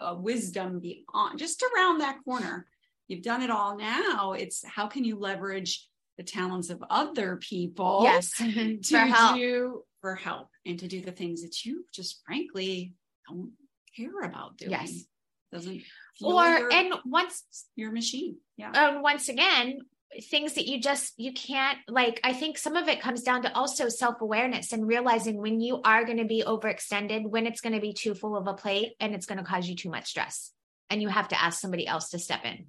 a 0.00 0.14
wisdom 0.14 0.80
beyond 0.80 1.38
just 1.38 1.62
around 1.62 1.98
that 1.98 2.18
corner. 2.24 2.66
You've 3.08 3.22
done 3.22 3.42
it 3.42 3.50
all 3.50 3.76
now. 3.76 4.32
It's 4.32 4.64
how 4.66 4.86
can 4.86 5.04
you 5.04 5.18
leverage 5.18 5.86
the 6.16 6.22
talents 6.24 6.70
of 6.70 6.82
other 6.90 7.36
people 7.36 8.00
Yes. 8.04 8.30
to 8.38 8.78
For 8.82 8.98
help. 8.98 9.36
do 9.36 9.82
for 10.00 10.14
help 10.14 10.48
and 10.64 10.78
to 10.78 10.88
do 10.88 11.02
the 11.02 11.12
things 11.12 11.42
that 11.42 11.64
you 11.64 11.84
just 11.92 12.22
frankly 12.24 12.94
don't 13.28 13.52
care 13.96 14.20
about 14.22 14.56
doing. 14.56 14.70
Yes. 14.70 15.04
Doesn't 15.52 15.82
or 16.22 16.72
and 16.72 16.94
once 17.04 17.42
your 17.76 17.90
machine. 17.92 18.36
Yeah. 18.56 18.70
um, 18.70 19.02
once 19.02 19.28
again 19.28 19.78
things 20.22 20.54
that 20.54 20.66
you 20.66 20.80
just 20.80 21.14
you 21.18 21.32
can't 21.32 21.78
like 21.86 22.18
i 22.24 22.32
think 22.32 22.58
some 22.58 22.74
of 22.74 22.88
it 22.88 23.00
comes 23.00 23.22
down 23.22 23.42
to 23.42 23.56
also 23.56 23.88
self-awareness 23.88 24.72
and 24.72 24.88
realizing 24.88 25.36
when 25.36 25.60
you 25.60 25.80
are 25.84 26.04
going 26.04 26.18
to 26.18 26.24
be 26.24 26.42
overextended 26.44 27.28
when 27.30 27.46
it's 27.46 27.60
going 27.60 27.72
to 27.72 27.80
be 27.80 27.92
too 27.92 28.12
full 28.12 28.36
of 28.36 28.48
a 28.48 28.54
plate 28.54 28.94
and 28.98 29.14
it's 29.14 29.26
going 29.26 29.38
to 29.38 29.44
cause 29.44 29.68
you 29.68 29.76
too 29.76 29.88
much 29.88 30.08
stress 30.08 30.50
and 30.90 31.00
you 31.00 31.08
have 31.08 31.28
to 31.28 31.42
ask 31.42 31.60
somebody 31.60 31.86
else 31.86 32.10
to 32.10 32.18
step 32.18 32.44
in. 32.44 32.66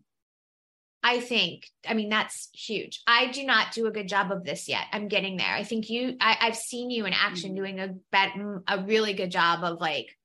I 1.03 1.19
think, 1.19 1.67
I 1.86 1.95
mean, 1.95 2.10
that's 2.10 2.50
huge. 2.53 3.01
I 3.07 3.31
do 3.31 3.43
not 3.43 3.71
do 3.74 3.88
a 3.88 3.91
good 3.91 4.07
job 4.07 4.31
of 4.31 4.43
this 4.43 4.69
yet. 4.69 4.83
I'm 4.93 5.07
getting 5.07 5.36
there. 5.36 5.51
I 5.51 5.63
think 5.63 5.89
you, 5.89 6.15
I, 6.21 6.33
have 6.33 6.55
seen 6.55 6.91
you 6.91 7.07
in 7.07 7.13
action 7.13 7.50
mm-hmm. 7.50 7.57
doing 7.57 7.79
a 7.79 7.95
bet, 8.12 8.33
a 8.67 8.83
really 8.83 9.13
good 9.13 9.31
job 9.31 9.63
of 9.63 9.81
like, 9.81 10.15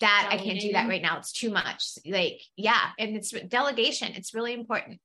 that 0.00 0.28
I 0.32 0.38
can't 0.38 0.60
do 0.60 0.72
that 0.72 0.88
right 0.88 1.00
now. 1.00 1.18
It's 1.18 1.30
too 1.30 1.50
much. 1.50 1.84
Like, 2.04 2.42
yeah. 2.56 2.80
And 2.98 3.14
it's 3.14 3.30
delegation. 3.30 4.12
It's 4.16 4.34
really 4.34 4.52
important. 4.52 4.98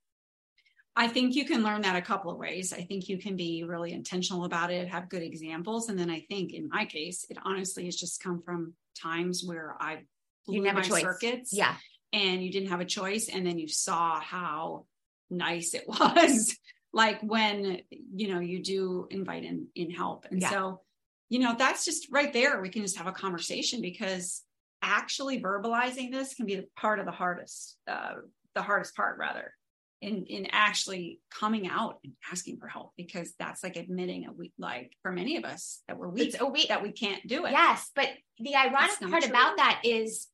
I 0.99 1.07
think 1.07 1.33
you 1.33 1.45
can 1.45 1.63
learn 1.63 1.83
that 1.83 1.95
a 1.95 2.01
couple 2.01 2.29
of 2.29 2.37
ways. 2.37 2.73
I 2.73 2.81
think 2.81 3.07
you 3.07 3.17
can 3.17 3.37
be 3.37 3.63
really 3.63 3.93
intentional 3.93 4.43
about 4.43 4.69
it, 4.69 4.89
have 4.89 5.07
good 5.07 5.23
examples. 5.23 5.87
And 5.87 5.97
then 5.97 6.09
I 6.09 6.25
think 6.27 6.51
in 6.51 6.67
my 6.67 6.83
case, 6.83 7.25
it 7.29 7.37
honestly 7.45 7.85
has 7.85 7.95
just 7.95 8.21
come 8.21 8.41
from 8.41 8.73
times 9.01 9.41
where 9.45 9.77
I 9.79 9.99
blew 10.45 10.61
my 10.61 10.81
choice. 10.81 11.01
circuits. 11.01 11.53
Yeah. 11.53 11.75
And 12.11 12.43
you 12.43 12.51
didn't 12.51 12.67
have 12.67 12.81
a 12.81 12.85
choice. 12.85 13.29
And 13.29 13.47
then 13.47 13.57
you 13.57 13.69
saw 13.69 14.19
how 14.19 14.87
nice 15.29 15.73
it 15.73 15.85
was 15.87 16.53
like 16.91 17.21
when 17.21 17.79
you 18.15 18.33
know 18.33 18.39
you 18.39 18.61
do 18.61 19.07
invite 19.09 19.43
in 19.43 19.67
in 19.75 19.91
help 19.91 20.25
and 20.31 20.41
yeah. 20.41 20.49
so 20.49 20.81
you 21.29 21.39
know 21.39 21.55
that's 21.57 21.85
just 21.85 22.07
right 22.11 22.33
there 22.33 22.59
we 22.61 22.69
can 22.69 22.81
just 22.81 22.97
have 22.97 23.05
a 23.05 23.11
conversation 23.11 23.81
because 23.81 24.43
actually 24.81 25.41
verbalizing 25.41 26.11
this 26.11 26.33
can 26.33 26.45
be 26.45 26.63
part 26.75 26.99
of 26.99 27.05
the 27.05 27.11
hardest 27.11 27.77
uh, 27.87 28.15
the 28.55 28.61
hardest 28.61 28.95
part 28.95 29.19
rather 29.19 29.53
in 30.01 30.25
in 30.25 30.47
actually 30.51 31.19
coming 31.29 31.67
out 31.67 31.99
and 32.03 32.13
asking 32.31 32.57
for 32.57 32.67
help 32.67 32.93
because 32.95 33.33
that's 33.37 33.63
like 33.63 33.75
admitting 33.75 34.25
a 34.27 34.31
weak 34.31 34.53
like 34.57 34.93
for 35.01 35.11
many 35.11 35.35
of 35.35 35.43
us 35.43 35.81
that 35.87 35.97
we're 35.97 36.07
weak, 36.07 36.39
a 36.39 36.45
weak 36.45 36.69
that 36.69 36.81
we 36.81 36.91
can't 36.91 37.25
do 37.27 37.45
it 37.45 37.51
yes 37.51 37.91
but 37.95 38.07
the 38.39 38.55
ironic 38.55 38.99
part 39.09 39.23
true. 39.23 39.29
about 39.29 39.57
that 39.57 39.81
is 39.83 40.27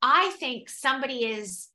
i 0.00 0.30
think 0.38 0.68
somebody 0.70 1.26
is 1.26 1.68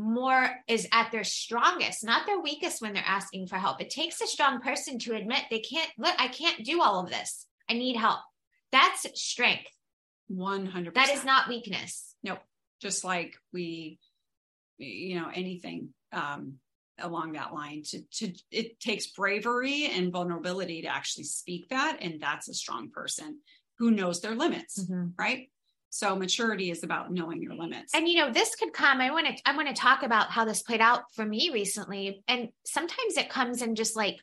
more 0.00 0.50
is 0.66 0.88
at 0.92 1.12
their 1.12 1.24
strongest, 1.24 2.04
not 2.04 2.26
their 2.26 2.40
weakest 2.40 2.80
when 2.80 2.94
they're 2.94 3.02
asking 3.06 3.46
for 3.46 3.56
help. 3.56 3.80
It 3.80 3.90
takes 3.90 4.20
a 4.20 4.26
strong 4.26 4.60
person 4.60 4.98
to 5.00 5.14
admit 5.14 5.42
they 5.50 5.60
can't, 5.60 5.90
look, 5.98 6.14
I 6.18 6.28
can't 6.28 6.64
do 6.64 6.82
all 6.82 7.00
of 7.00 7.10
this. 7.10 7.46
I 7.68 7.74
need 7.74 7.96
help. 7.96 8.20
That's 8.72 9.06
strength. 9.20 9.70
100%. 10.32 10.94
That 10.94 11.10
is 11.10 11.24
not 11.24 11.48
weakness. 11.48 12.14
Nope. 12.22 12.40
Just 12.80 13.04
like 13.04 13.36
we, 13.52 13.98
you 14.78 15.20
know, 15.20 15.28
anything 15.32 15.90
um, 16.12 16.54
along 16.98 17.32
that 17.32 17.52
line 17.54 17.82
to, 17.84 18.02
to, 18.12 18.32
it 18.50 18.80
takes 18.80 19.08
bravery 19.08 19.90
and 19.92 20.12
vulnerability 20.12 20.82
to 20.82 20.88
actually 20.88 21.24
speak 21.24 21.68
that. 21.70 21.98
And 22.00 22.20
that's 22.20 22.48
a 22.48 22.54
strong 22.54 22.90
person 22.90 23.38
who 23.78 23.90
knows 23.90 24.20
their 24.20 24.34
limits, 24.34 24.82
mm-hmm. 24.82 25.08
right? 25.18 25.50
So 25.90 26.14
maturity 26.14 26.70
is 26.70 26.84
about 26.84 27.12
knowing 27.12 27.42
your 27.42 27.54
limits. 27.54 27.94
And 27.94 28.06
you 28.08 28.18
know, 28.18 28.32
this 28.32 28.54
could 28.54 28.72
come. 28.72 29.00
I 29.00 29.10
want 29.10 29.26
to 29.26 29.34
I 29.44 29.56
want 29.56 29.68
to 29.68 29.74
talk 29.74 30.04
about 30.04 30.30
how 30.30 30.44
this 30.44 30.62
played 30.62 30.80
out 30.80 31.02
for 31.14 31.26
me 31.26 31.50
recently. 31.52 32.22
And 32.28 32.50
sometimes 32.64 33.16
it 33.16 33.28
comes 33.28 33.60
in 33.60 33.74
just 33.74 33.96
like 33.96 34.20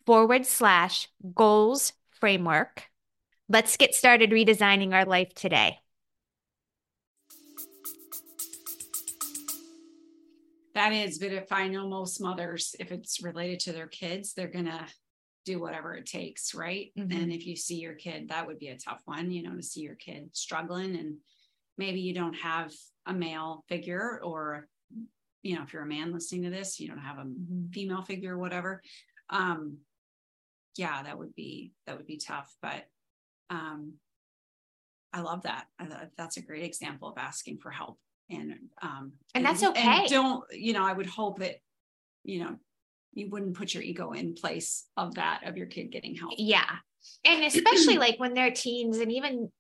forward 0.07 0.47
slash 0.47 1.09
goals 1.35 1.93
framework. 2.11 2.85
Let's 3.49 3.77
get 3.77 3.95
started 3.95 4.31
redesigning 4.31 4.93
our 4.93 5.05
life 5.05 5.33
today. 5.35 5.79
That 10.75 10.93
is, 10.93 11.19
but 11.19 11.33
if 11.33 11.53
I 11.53 11.69
know 11.69 11.89
most 11.89 12.21
mothers, 12.21 12.75
if 12.79 12.93
it's 12.93 13.23
related 13.23 13.61
to 13.61 13.73
their 13.73 13.87
kids, 13.87 14.35
they're 14.35 14.47
going 14.47 14.67
to 14.67 14.87
do 15.47 15.61
whatever 15.61 15.95
it 15.95 16.05
takes, 16.05 16.55
right? 16.55 16.91
Mm-hmm. 16.99 17.19
And 17.19 17.33
if 17.33 17.47
you 17.47 17.57
see 17.57 17.77
your 17.77 17.95
kid, 17.95 18.29
that 18.29 18.47
would 18.47 18.59
be 18.59 18.69
a 18.69 18.77
tough 18.77 19.01
one, 19.07 19.31
you 19.31 19.43
know, 19.43 19.57
to 19.57 19.63
see 19.63 19.81
your 19.81 19.95
kid 19.95 20.29
struggling 20.33 20.97
and 20.97 21.17
maybe 21.79 22.01
you 22.01 22.15
don't 22.15 22.35
have 22.35 22.73
a 23.07 23.15
male 23.15 23.65
figure 23.69 24.21
or 24.23 24.67
you 25.43 25.55
know 25.55 25.63
if 25.63 25.73
you're 25.73 25.83
a 25.83 25.87
man 25.87 26.13
listening 26.13 26.43
to 26.43 26.51
this 26.51 26.81
you 26.81 26.89
don't 26.89 26.99
have 26.99 27.19
a 27.19 27.23
mm-hmm. 27.23 27.67
female 27.71 28.03
figure 28.03 28.35
or 28.35 28.39
whatever 28.39 28.83
um 29.31 29.77
yeah 30.77 31.05
that 31.05 31.17
would 31.17 31.33
be 31.37 31.73
that 31.87 31.97
would 31.97 32.07
be 32.07 32.17
tough 32.17 32.53
but 32.61 32.87
um, 33.51 33.95
I 35.13 35.21
love 35.21 35.43
that. 35.43 35.67
I, 35.79 35.87
that's 36.17 36.37
a 36.37 36.43
great 36.43 36.65
example 36.65 37.09
of 37.09 37.19
asking 37.19 37.59
for 37.59 37.71
help. 37.71 37.99
And 38.29 38.55
um, 38.83 39.13
and 39.35 39.45
that's 39.45 39.63
okay. 39.63 39.81
And 39.81 40.09
don't 40.09 40.45
you 40.51 40.73
know? 40.73 40.85
I 40.85 40.93
would 40.93 41.07
hope 41.07 41.39
that 41.39 41.57
you 42.25 42.41
know 42.41 42.57
you 43.17 43.29
wouldn't 43.31 43.57
put 43.57 43.75
your 43.75 43.83
ego 43.83 44.13
in 44.13 44.35
place 44.35 44.85
of 44.97 45.15
that 45.15 45.43
of 45.47 45.57
your 45.57 45.67
kid 45.67 45.91
getting 45.91 46.15
help. 46.15 46.35
Yeah, 46.37 46.71
and 47.25 47.45
especially 47.45 47.99
like 47.99 48.19
when 48.19 48.35
they're 48.35 48.51
teens 48.51 48.99
and 48.99 49.13
even 49.13 49.51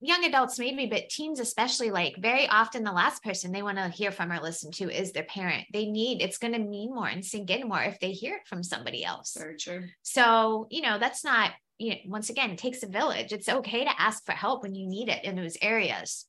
young 0.00 0.24
adults 0.26 0.58
maybe 0.58 0.84
but 0.84 1.08
teens 1.08 1.40
especially 1.40 1.90
like 1.90 2.14
very 2.18 2.46
often 2.48 2.84
the 2.84 2.92
last 2.92 3.24
person 3.24 3.50
they 3.50 3.62
want 3.62 3.78
to 3.78 3.88
hear 3.88 4.12
from 4.12 4.30
or 4.30 4.38
listen 4.38 4.70
to 4.70 4.90
is 4.90 5.10
their 5.12 5.22
parent 5.22 5.64
they 5.72 5.86
need 5.86 6.20
it's 6.20 6.36
going 6.36 6.52
to 6.52 6.58
mean 6.58 6.94
more 6.94 7.08
and 7.08 7.24
sink 7.24 7.48
in 7.48 7.66
more 7.66 7.82
if 7.82 7.98
they 7.98 8.10
hear 8.10 8.36
it 8.36 8.46
from 8.46 8.62
somebody 8.62 9.02
else 9.02 9.34
very 9.38 9.56
true 9.56 9.82
so 10.02 10.66
you 10.70 10.82
know 10.82 10.98
that's 10.98 11.24
not 11.24 11.52
you 11.78 11.90
know, 11.90 11.96
once 12.06 12.30
again, 12.30 12.50
it 12.50 12.58
takes 12.58 12.82
a 12.82 12.88
village. 12.88 13.32
It's 13.32 13.48
okay 13.48 13.84
to 13.84 14.00
ask 14.00 14.24
for 14.24 14.32
help 14.32 14.62
when 14.62 14.74
you 14.74 14.86
need 14.86 15.08
it 15.08 15.24
in 15.24 15.36
those 15.36 15.56
areas. 15.60 16.26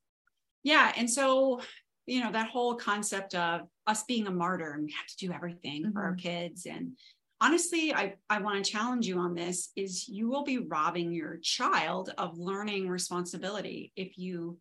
Yeah. 0.63 0.91
And 0.97 1.09
so, 1.09 1.61
you 2.07 2.23
know, 2.23 2.31
that 2.31 2.49
whole 2.49 2.75
concept 2.75 3.35
of 3.35 3.61
us 3.85 4.03
being 4.03 4.27
a 4.27 4.31
martyr 4.31 4.71
and 4.71 4.85
we 4.85 4.91
have 4.93 5.05
to 5.07 5.17
do 5.17 5.31
everything 5.31 5.83
mm-hmm. 5.83 5.91
for 5.91 6.01
our 6.01 6.13
mm-hmm. 6.13 6.27
kids. 6.27 6.65
And 6.65 6.93
honestly, 7.39 7.93
I, 7.93 8.15
I 8.29 8.41
want 8.41 8.63
to 8.63 8.71
challenge 8.71 9.05
you 9.05 9.19
on 9.19 9.35
this 9.35 9.71
is 9.75 10.07
you 10.07 10.29
will 10.29 10.43
be 10.43 10.57
robbing 10.57 11.11
your 11.11 11.37
child 11.43 12.11
of 12.17 12.37
learning 12.37 12.89
responsibility 12.89 13.91
if 13.95 14.17
you 14.17 14.57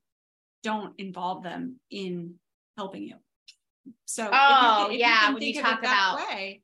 don't 0.63 0.93
involve 0.99 1.45
them 1.45 1.77
in 1.91 2.35
helping 2.77 3.05
you. 3.05 3.15
So, 4.05 4.29
oh, 4.31 4.87
if 4.87 4.89
you, 4.89 4.95
if 4.95 5.01
yeah, 5.01 5.29
you 5.29 5.35
when 5.35 5.43
you 5.45 5.63
talk 5.63 5.79
about 5.79 6.19
way, 6.29 6.63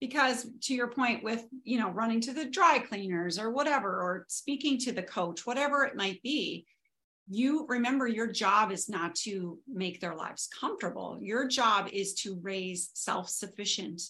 because 0.00 0.46
to 0.62 0.74
your 0.74 0.88
point 0.88 1.22
with 1.22 1.44
you 1.62 1.78
know 1.78 1.90
running 1.90 2.20
to 2.22 2.32
the 2.32 2.46
dry 2.46 2.78
cleaners 2.78 3.38
or 3.38 3.50
whatever 3.50 3.88
or 3.88 4.24
speaking 4.28 4.78
to 4.78 4.92
the 4.92 5.02
coach 5.02 5.46
whatever 5.46 5.84
it 5.84 5.96
might 5.96 6.22
be 6.22 6.66
you 7.28 7.66
remember 7.68 8.06
your 8.06 8.26
job 8.26 8.70
is 8.70 8.88
not 8.88 9.14
to 9.14 9.58
make 9.66 10.00
their 10.00 10.14
lives 10.14 10.48
comfortable 10.58 11.18
your 11.20 11.46
job 11.46 11.88
is 11.92 12.14
to 12.14 12.38
raise 12.42 12.90
self-sufficient 12.94 14.02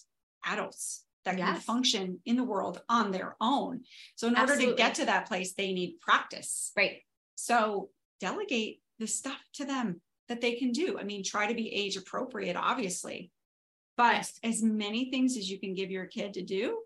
adults 0.45 1.05
that 1.23 1.37
yes. 1.37 1.47
can 1.47 1.61
function 1.61 2.19
in 2.25 2.35
the 2.35 2.43
world 2.43 2.81
on 2.89 3.11
their 3.11 3.35
own 3.39 3.81
so 4.15 4.27
in 4.27 4.35
Absolutely. 4.35 4.65
order 4.65 4.75
to 4.75 4.83
get 4.83 4.95
to 4.95 5.05
that 5.05 5.27
place 5.27 5.53
they 5.53 5.73
need 5.73 5.99
practice 6.01 6.71
right 6.75 6.97
so 7.35 7.89
delegate 8.19 8.81
the 8.99 9.07
stuff 9.07 9.39
to 9.53 9.65
them 9.65 10.01
that 10.27 10.41
they 10.41 10.55
can 10.55 10.71
do 10.71 10.97
i 10.99 11.03
mean 11.03 11.23
try 11.23 11.47
to 11.47 11.53
be 11.53 11.73
age 11.73 11.97
appropriate 11.97 12.55
obviously 12.55 13.31
but 13.97 14.15
yes. 14.15 14.39
as 14.43 14.63
many 14.63 15.09
things 15.09 15.37
as 15.37 15.49
you 15.49 15.59
can 15.59 15.73
give 15.73 15.91
your 15.91 16.05
kid 16.05 16.33
to 16.33 16.41
do, 16.41 16.79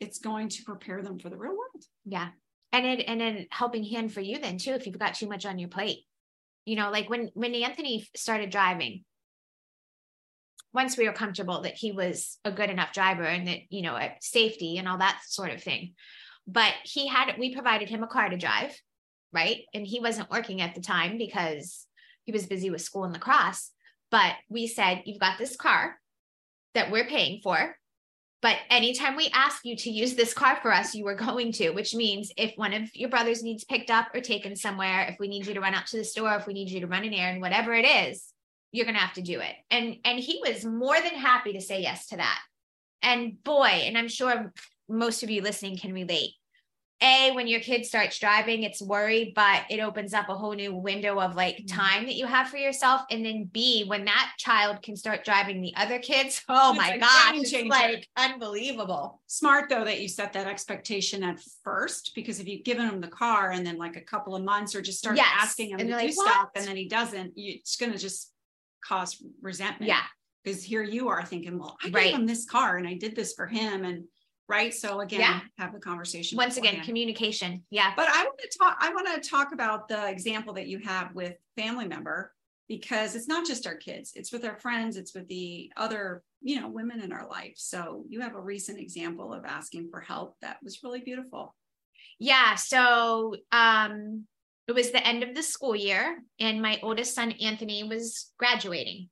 it's 0.00 0.18
going 0.18 0.48
to 0.50 0.62
prepare 0.64 1.02
them 1.02 1.18
for 1.18 1.28
the 1.28 1.36
real 1.36 1.52
world. 1.52 1.84
Yeah. 2.04 2.28
And 2.72 2.84
it 2.84 3.04
and 3.06 3.20
then 3.20 3.46
helping 3.50 3.82
hand 3.82 4.12
for 4.12 4.20
you 4.20 4.38
then 4.38 4.58
too 4.58 4.72
if 4.72 4.86
you've 4.86 4.98
got 4.98 5.14
too 5.14 5.28
much 5.28 5.46
on 5.46 5.58
your 5.58 5.70
plate. 5.70 6.00
You 6.64 6.76
know, 6.76 6.90
like 6.90 7.08
when 7.08 7.30
when 7.34 7.54
Anthony 7.54 8.06
started 8.14 8.50
driving, 8.50 9.04
once 10.72 10.96
we 10.96 11.06
were 11.06 11.14
comfortable 11.14 11.62
that 11.62 11.76
he 11.76 11.92
was 11.92 12.38
a 12.44 12.52
good 12.52 12.68
enough 12.68 12.92
driver 12.92 13.24
and 13.24 13.48
that 13.48 13.60
you 13.70 13.82
know 13.82 13.98
safety 14.20 14.76
and 14.76 14.86
all 14.86 14.98
that 14.98 15.20
sort 15.26 15.50
of 15.50 15.62
thing. 15.62 15.94
But 16.46 16.74
he 16.84 17.06
had 17.08 17.38
we 17.38 17.54
provided 17.54 17.88
him 17.88 18.02
a 18.02 18.06
car 18.06 18.28
to 18.28 18.36
drive 18.36 18.78
right? 19.32 19.64
And 19.74 19.86
he 19.86 20.00
wasn't 20.00 20.30
working 20.30 20.60
at 20.60 20.74
the 20.74 20.80
time 20.80 21.18
because 21.18 21.86
he 22.24 22.32
was 22.32 22.46
busy 22.46 22.70
with 22.70 22.82
school 22.82 23.04
and 23.04 23.12
lacrosse. 23.12 23.70
But 24.10 24.34
we 24.48 24.66
said 24.66 25.02
you've 25.04 25.20
got 25.20 25.38
this 25.38 25.56
car 25.56 25.98
that 26.74 26.90
we're 26.90 27.06
paying 27.06 27.40
for 27.42 27.76
but 28.40 28.56
anytime 28.70 29.16
we 29.16 29.30
ask 29.34 29.64
you 29.64 29.76
to 29.76 29.90
use 29.90 30.14
this 30.14 30.32
car 30.32 30.58
for 30.62 30.72
us, 30.72 30.94
you 30.94 31.06
are 31.08 31.14
going 31.14 31.50
to, 31.52 31.70
which 31.70 31.94
means 31.94 32.30
if 32.36 32.52
one 32.56 32.72
of 32.72 32.94
your 32.94 33.08
brothers 33.08 33.42
needs 33.42 33.64
picked 33.64 33.90
up 33.90 34.08
or 34.14 34.20
taken 34.20 34.54
somewhere, 34.54 35.06
if 35.08 35.18
we 35.18 35.28
need 35.28 35.46
you 35.46 35.54
to 35.54 35.60
run 35.60 35.74
out 35.74 35.86
to 35.88 35.96
the 35.96 36.04
store, 36.04 36.34
if 36.36 36.46
we 36.46 36.54
need 36.54 36.70
you 36.70 36.80
to 36.80 36.86
run 36.86 37.04
an 37.04 37.14
errand, 37.14 37.40
whatever 37.40 37.74
it 37.74 37.84
is, 37.84 38.32
you're 38.70 38.84
going 38.84 38.94
to 38.94 39.00
have 39.00 39.14
to 39.14 39.22
do 39.22 39.40
it. 39.40 39.54
And 39.70 39.96
and 40.04 40.18
he 40.18 40.40
was 40.46 40.64
more 40.64 41.00
than 41.00 41.14
happy 41.14 41.54
to 41.54 41.60
say 41.60 41.82
yes 41.82 42.06
to 42.08 42.18
that. 42.18 42.40
And 43.02 43.42
boy, 43.42 43.66
and 43.66 43.98
I'm 43.98 44.08
sure 44.08 44.52
most 44.88 45.22
of 45.22 45.30
you 45.30 45.42
listening 45.42 45.76
can 45.78 45.92
relate 45.92 46.32
a 47.00 47.30
when 47.32 47.46
your 47.46 47.60
kid 47.60 47.86
starts 47.86 48.18
driving 48.18 48.64
it's 48.64 48.82
worry 48.82 49.32
but 49.36 49.62
it 49.70 49.78
opens 49.78 50.12
up 50.12 50.28
a 50.28 50.34
whole 50.34 50.54
new 50.54 50.74
window 50.74 51.20
of 51.20 51.36
like 51.36 51.56
mm-hmm. 51.58 51.78
time 51.78 52.06
that 52.06 52.16
you 52.16 52.26
have 52.26 52.48
for 52.48 52.56
yourself. 52.56 53.02
And 53.10 53.24
then 53.24 53.48
b 53.52 53.84
when 53.86 54.04
that 54.06 54.32
child 54.38 54.82
can 54.82 54.96
start 54.96 55.24
driving 55.24 55.60
the 55.60 55.72
other 55.76 55.98
kids 55.98 56.42
oh 56.48 56.70
it's 56.70 56.78
my 56.78 56.98
gosh 56.98 57.52
it's 57.52 57.68
like 57.68 58.08
unbelievable. 58.16 59.20
Smart 59.26 59.68
though 59.68 59.84
that 59.84 60.00
you 60.00 60.08
set 60.08 60.32
that 60.32 60.46
expectation 60.46 61.22
at 61.22 61.40
first 61.62 62.12
because 62.14 62.40
if 62.40 62.48
you've 62.48 62.64
given 62.64 62.88
him 62.88 63.00
the 63.00 63.08
car 63.08 63.52
and 63.52 63.66
then 63.66 63.78
like 63.78 63.96
a 63.96 64.00
couple 64.00 64.34
of 64.34 64.42
months 64.42 64.74
or 64.74 64.82
just 64.82 64.98
start 64.98 65.16
yes. 65.16 65.28
asking 65.38 65.70
him 65.70 65.80
and 65.80 65.88
to 65.88 65.94
do 65.94 66.04
like, 66.04 66.12
stuff 66.12 66.48
and 66.56 66.66
then 66.66 66.76
he 66.76 66.88
doesn't 66.88 67.32
it's 67.36 67.76
going 67.76 67.92
to 67.92 67.98
just 67.98 68.32
cause 68.84 69.22
resentment. 69.40 69.88
Yeah. 69.88 70.02
Because 70.42 70.62
here 70.62 70.82
you 70.82 71.08
are 71.08 71.24
thinking 71.24 71.58
well 71.58 71.76
i 71.84 71.90
right. 71.90 72.04
gave 72.06 72.14
him 72.14 72.26
this 72.26 72.44
car 72.44 72.76
and 72.76 72.88
i 72.88 72.94
did 72.94 73.14
this 73.14 73.34
for 73.34 73.46
him. 73.46 73.84
And 73.84 74.04
right? 74.48 74.74
So 74.74 75.00
again 75.00 75.20
yeah. 75.20 75.40
have 75.58 75.72
the 75.72 75.78
conversation 75.78 76.36
once 76.36 76.54
beforehand. 76.54 76.76
again 76.78 76.86
communication 76.86 77.62
yeah. 77.70 77.92
But 77.96 78.08
i 78.08 78.24
want 78.24 78.38
to 78.38 78.58
talk 78.58 78.76
i 78.80 78.90
want 78.90 79.22
to 79.22 79.28
talk 79.28 79.52
about 79.52 79.88
the 79.88 80.08
example 80.08 80.54
that 80.54 80.66
you 80.66 80.78
have 80.80 81.14
with 81.14 81.34
family 81.56 81.86
member 81.86 82.32
because 82.68 83.14
it's 83.14 83.28
not 83.28 83.46
just 83.46 83.66
our 83.66 83.76
kids 83.76 84.12
it's 84.14 84.32
with 84.32 84.44
our 84.44 84.58
friends 84.58 84.96
it's 84.96 85.14
with 85.14 85.26
the 85.28 85.70
other 85.76 86.22
you 86.40 86.60
know 86.60 86.68
women 86.68 87.00
in 87.00 87.12
our 87.12 87.28
life. 87.28 87.54
So 87.56 88.04
you 88.08 88.20
have 88.20 88.34
a 88.34 88.40
recent 88.40 88.78
example 88.78 89.32
of 89.32 89.44
asking 89.44 89.90
for 89.90 90.00
help 90.00 90.36
that 90.40 90.58
was 90.62 90.82
really 90.82 91.00
beautiful. 91.00 91.54
Yeah 92.18 92.54
so 92.54 93.36
um 93.52 94.24
it 94.66 94.72
was 94.72 94.90
the 94.90 95.06
end 95.06 95.22
of 95.22 95.34
the 95.34 95.42
school 95.42 95.74
year 95.74 96.18
and 96.38 96.60
my 96.60 96.78
oldest 96.82 97.14
son 97.14 97.32
anthony 97.32 97.84
was 97.84 98.32
graduating 98.38 99.08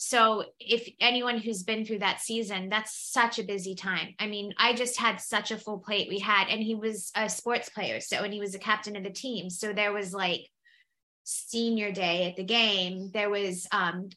so 0.00 0.44
if 0.60 0.88
anyone 1.00 1.38
who's 1.38 1.64
been 1.64 1.84
through 1.84 1.98
that 1.98 2.20
season, 2.20 2.68
that's 2.68 2.96
such 2.96 3.40
a 3.40 3.44
busy 3.44 3.74
time. 3.74 4.14
I 4.20 4.28
mean, 4.28 4.54
I 4.56 4.72
just 4.72 4.96
had 4.96 5.20
such 5.20 5.50
a 5.50 5.58
full 5.58 5.80
plate 5.80 6.08
we 6.08 6.20
had, 6.20 6.46
and 6.48 6.62
he 6.62 6.76
was 6.76 7.10
a 7.16 7.28
sports 7.28 7.68
player. 7.68 8.00
So, 8.00 8.22
and 8.22 8.32
he 8.32 8.38
was 8.38 8.54
a 8.54 8.60
captain 8.60 8.94
of 8.94 9.02
the 9.02 9.10
team. 9.10 9.50
So 9.50 9.72
there 9.72 9.92
was 9.92 10.14
like 10.14 10.48
senior 11.24 11.90
day 11.90 12.30
at 12.30 12.36
the 12.36 12.44
game. 12.44 13.10
There 13.12 13.28
was 13.28 13.66
um, 13.72 14.10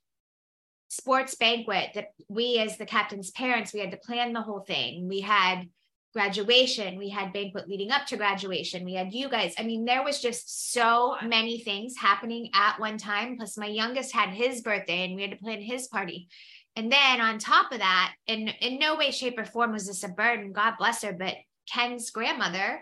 sports 0.89 1.33
banquet 1.33 1.89
that 1.95 2.09
we 2.29 2.59
as 2.59 2.77
the 2.77 2.85
captain's 2.85 3.31
parents, 3.31 3.73
we 3.73 3.79
had 3.79 3.91
to 3.91 3.97
plan 3.97 4.33
the 4.33 4.41
whole 4.41 4.59
thing. 4.59 5.07
We 5.07 5.21
had 5.21 5.67
graduation 6.13 6.98
we 6.98 7.10
had 7.10 7.32
banquet 7.32 7.70
leading 7.70 7.91
up 7.91 8.06
to 8.06 8.18
graduation 8.18 8.84
we 8.84 8.94
had 8.94 9.13
you 9.13 9.30
guys. 9.30 9.53
I 9.58 9.63
mean 9.63 9.86
there 9.86 10.03
was 10.03 10.22
just 10.22 10.74
so 10.74 11.15
many 11.24 11.60
things 11.60 11.96
happening 11.98 12.50
at 12.53 12.80
one 12.80 12.98
time. 12.98 13.38
Plus 13.38 13.58
my 13.58 13.68
youngest 13.68 14.12
had 14.12 14.30
his 14.30 14.62
birthday 14.62 15.06
and 15.06 15.15
we 15.15 15.22
had 15.22 15.32
to 15.32 15.38
plan 15.38 15.62
his 15.62 15.88
party. 15.88 16.27
And 16.75 16.91
then 16.91 17.22
on 17.22 17.39
top 17.39 17.72
of 17.72 17.80
that 17.80 18.13
in 18.27 18.48
in 18.48 18.80
no 18.80 18.96
way 18.96 19.12
shape 19.12 19.38
or 19.38 19.46
form 19.46 19.72
was 19.72 19.88
this 19.88 20.03
a 20.03 20.10
burden 20.10 20.51
god 20.51 20.75
bless 20.77 21.03
her 21.03 21.13
but 21.13 21.36
ken's 21.72 22.12
grandmother 22.12 22.81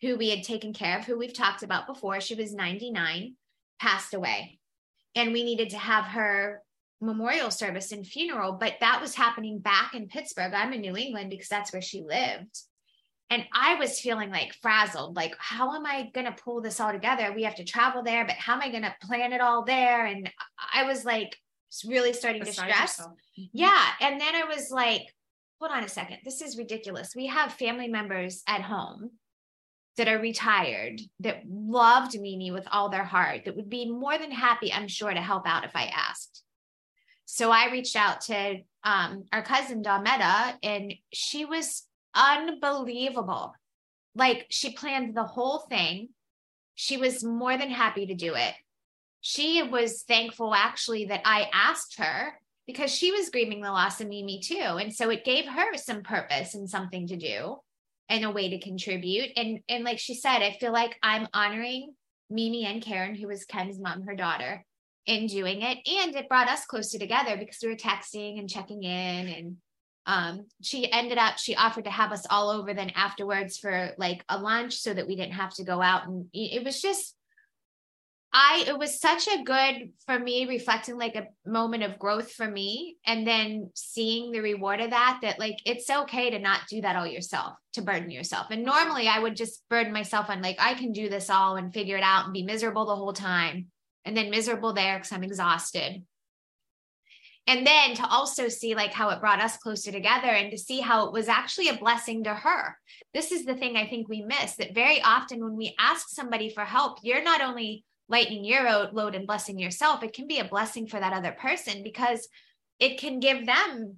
who 0.00 0.16
we 0.16 0.30
had 0.30 0.42
taken 0.42 0.72
care 0.72 0.98
of 0.98 1.04
who 1.04 1.18
we've 1.18 1.34
talked 1.34 1.62
about 1.62 1.86
before 1.86 2.20
she 2.20 2.34
was 2.34 2.54
99 2.54 3.36
passed 3.78 4.14
away. 4.14 4.58
And 5.14 5.32
we 5.32 5.42
needed 5.42 5.70
to 5.70 5.78
have 5.78 6.04
her 6.04 6.62
memorial 7.00 7.50
service 7.50 7.92
and 7.92 8.06
funeral, 8.06 8.52
but 8.52 8.74
that 8.80 9.00
was 9.00 9.14
happening 9.14 9.58
back 9.58 9.94
in 9.94 10.08
Pittsburgh. 10.08 10.52
I'm 10.54 10.72
in 10.72 10.80
New 10.80 10.96
England 10.96 11.30
because 11.30 11.48
that's 11.48 11.72
where 11.72 11.82
she 11.82 12.02
lived. 12.02 12.60
And 13.30 13.46
I 13.54 13.76
was 13.76 14.00
feeling 14.00 14.30
like 14.30 14.54
frazzled, 14.60 15.14
like, 15.14 15.36
how 15.38 15.74
am 15.76 15.86
I 15.86 16.10
going 16.12 16.26
to 16.26 16.42
pull 16.42 16.60
this 16.60 16.80
all 16.80 16.90
together? 16.90 17.32
We 17.32 17.44
have 17.44 17.54
to 17.56 17.64
travel 17.64 18.02
there, 18.02 18.24
but 18.26 18.34
how 18.34 18.54
am 18.54 18.60
I 18.60 18.70
going 18.70 18.82
to 18.82 18.94
plan 19.02 19.32
it 19.32 19.40
all 19.40 19.64
there? 19.64 20.04
And 20.04 20.28
I 20.74 20.82
was 20.82 21.04
like, 21.04 21.36
really 21.86 22.12
starting 22.12 22.42
Beside 22.42 22.66
to 22.66 22.74
stress. 22.74 23.00
Mm-hmm. 23.00 23.44
Yeah. 23.52 23.84
And 24.00 24.20
then 24.20 24.34
I 24.34 24.44
was 24.44 24.72
like, 24.72 25.02
hold 25.60 25.70
on 25.70 25.84
a 25.84 25.88
second. 25.88 26.18
This 26.24 26.42
is 26.42 26.58
ridiculous. 26.58 27.14
We 27.14 27.28
have 27.28 27.52
family 27.52 27.86
members 27.86 28.42
at 28.48 28.62
home 28.62 29.10
that 29.96 30.08
are 30.08 30.18
retired 30.18 31.00
that 31.20 31.42
loved 31.48 32.18
Mimi 32.18 32.50
with 32.50 32.66
all 32.72 32.88
their 32.88 33.04
heart, 33.04 33.44
that 33.44 33.54
would 33.54 33.70
be 33.70 33.88
more 33.88 34.18
than 34.18 34.32
happy, 34.32 34.72
I'm 34.72 34.88
sure, 34.88 35.12
to 35.12 35.20
help 35.20 35.46
out 35.46 35.64
if 35.64 35.76
I 35.76 35.84
asked. 35.84 36.42
So 37.32 37.52
I 37.52 37.70
reached 37.70 37.94
out 37.94 38.22
to 38.22 38.58
um, 38.82 39.24
our 39.32 39.42
cousin 39.42 39.84
Dometta, 39.84 40.56
and 40.64 40.92
she 41.12 41.44
was 41.44 41.84
unbelievable. 42.12 43.54
Like 44.16 44.46
she 44.50 44.72
planned 44.72 45.16
the 45.16 45.22
whole 45.22 45.60
thing. 45.60 46.08
She 46.74 46.96
was 46.96 47.22
more 47.22 47.56
than 47.56 47.70
happy 47.70 48.06
to 48.06 48.14
do 48.14 48.34
it. 48.34 48.54
She 49.20 49.62
was 49.62 50.02
thankful 50.02 50.52
actually 50.52 51.04
that 51.04 51.22
I 51.24 51.48
asked 51.52 51.98
her 51.98 52.32
because 52.66 52.92
she 52.92 53.12
was 53.12 53.30
grieving 53.30 53.60
the 53.60 53.70
loss 53.70 54.00
of 54.00 54.08
Mimi 54.08 54.40
too. 54.40 54.56
And 54.56 54.92
so 54.92 55.08
it 55.10 55.24
gave 55.24 55.44
her 55.44 55.76
some 55.76 56.02
purpose 56.02 56.54
and 56.54 56.68
something 56.68 57.06
to 57.06 57.16
do 57.16 57.58
and 58.08 58.24
a 58.24 58.30
way 58.32 58.50
to 58.50 58.58
contribute. 58.58 59.30
And 59.36 59.60
and 59.68 59.84
like 59.84 60.00
she 60.00 60.14
said, 60.14 60.42
I 60.42 60.56
feel 60.58 60.72
like 60.72 60.96
I'm 61.00 61.28
honoring 61.32 61.94
Mimi 62.28 62.66
and 62.66 62.82
Karen, 62.82 63.14
who 63.14 63.28
was 63.28 63.44
Ken's 63.44 63.78
mom, 63.78 64.02
her 64.02 64.16
daughter, 64.16 64.64
in 65.06 65.26
doing 65.26 65.62
it. 65.62 65.78
And 65.86 66.14
it 66.14 66.28
brought 66.28 66.48
us 66.48 66.66
closer 66.66 66.98
together 66.98 67.36
because 67.36 67.58
we 67.62 67.68
were 67.68 67.76
texting 67.76 68.38
and 68.38 68.48
checking 68.48 68.82
in 68.82 69.28
and 69.28 69.56
um, 70.06 70.46
she 70.62 70.90
ended 70.90 71.18
up 71.18 71.38
she 71.38 71.54
offered 71.54 71.84
to 71.84 71.90
have 71.90 72.10
us 72.10 72.26
all 72.30 72.50
over 72.50 72.74
then 72.74 72.90
afterwards 72.96 73.58
for 73.58 73.92
like 73.98 74.24
a 74.28 74.38
lunch 74.38 74.74
so 74.74 74.92
that 74.92 75.06
we 75.06 75.14
didn't 75.14 75.34
have 75.34 75.54
to 75.54 75.64
go 75.64 75.80
out. 75.80 76.06
And 76.06 76.26
it 76.32 76.64
was 76.64 76.80
just 76.80 77.14
i 78.32 78.64
it 78.68 78.78
was 78.78 79.00
such 79.00 79.26
a 79.26 79.42
good 79.42 79.90
for 80.06 80.16
me 80.16 80.46
reflecting 80.46 80.96
like 80.96 81.16
a 81.16 81.26
moment 81.48 81.82
of 81.82 81.98
growth 81.98 82.30
for 82.30 82.48
me 82.48 82.96
and 83.04 83.26
then 83.26 83.70
seeing 83.74 84.30
the 84.30 84.40
reward 84.40 84.80
of 84.80 84.90
that 84.90 85.18
that 85.22 85.38
like 85.40 85.56
it's 85.66 85.90
okay 85.90 86.30
to 86.30 86.38
not 86.38 86.60
do 86.68 86.80
that 86.80 86.94
all 86.94 87.06
yourself 87.06 87.54
to 87.72 87.82
burden 87.82 88.10
yourself. 88.10 88.46
And 88.50 88.64
normally 88.64 89.08
i 89.08 89.18
would 89.18 89.36
just 89.36 89.62
burden 89.68 89.92
myself 89.92 90.30
on 90.30 90.42
like 90.42 90.56
i 90.60 90.74
can 90.74 90.92
do 90.92 91.08
this 91.08 91.28
all 91.28 91.56
and 91.56 91.74
figure 91.74 91.96
it 91.96 92.04
out 92.04 92.24
and 92.24 92.32
be 92.32 92.44
miserable 92.44 92.86
the 92.86 92.96
whole 92.96 93.12
time 93.12 93.66
and 94.04 94.16
then 94.16 94.30
miserable 94.30 94.72
there 94.72 94.98
because 94.98 95.12
I'm 95.12 95.24
exhausted. 95.24 96.02
And 97.46 97.66
then 97.66 97.94
to 97.96 98.06
also 98.06 98.48
see 98.48 98.74
like 98.74 98.92
how 98.92 99.08
it 99.10 99.20
brought 99.20 99.40
us 99.40 99.56
closer 99.56 99.90
together 99.90 100.28
and 100.28 100.50
to 100.52 100.58
see 100.58 100.80
how 100.80 101.06
it 101.06 101.12
was 101.12 101.28
actually 101.28 101.68
a 101.68 101.76
blessing 101.76 102.22
to 102.24 102.34
her. 102.34 102.76
This 103.12 103.32
is 103.32 103.44
the 103.44 103.56
thing 103.56 103.76
I 103.76 103.88
think 103.88 104.08
we 104.08 104.22
miss 104.22 104.56
that 104.56 104.74
very 104.74 105.02
often 105.02 105.42
when 105.42 105.56
we 105.56 105.74
ask 105.78 106.08
somebody 106.10 106.50
for 106.50 106.64
help, 106.64 106.98
you're 107.02 107.24
not 107.24 107.40
only 107.40 107.84
lightening 108.08 108.44
your 108.44 108.88
load 108.92 109.14
and 109.14 109.26
blessing 109.26 109.58
yourself, 109.58 110.02
it 110.02 110.12
can 110.12 110.26
be 110.26 110.38
a 110.38 110.44
blessing 110.44 110.86
for 110.86 111.00
that 111.00 111.12
other 111.12 111.32
person 111.32 111.82
because 111.82 112.28
it 112.78 112.98
can 112.98 113.20
give 113.20 113.46
them 113.46 113.96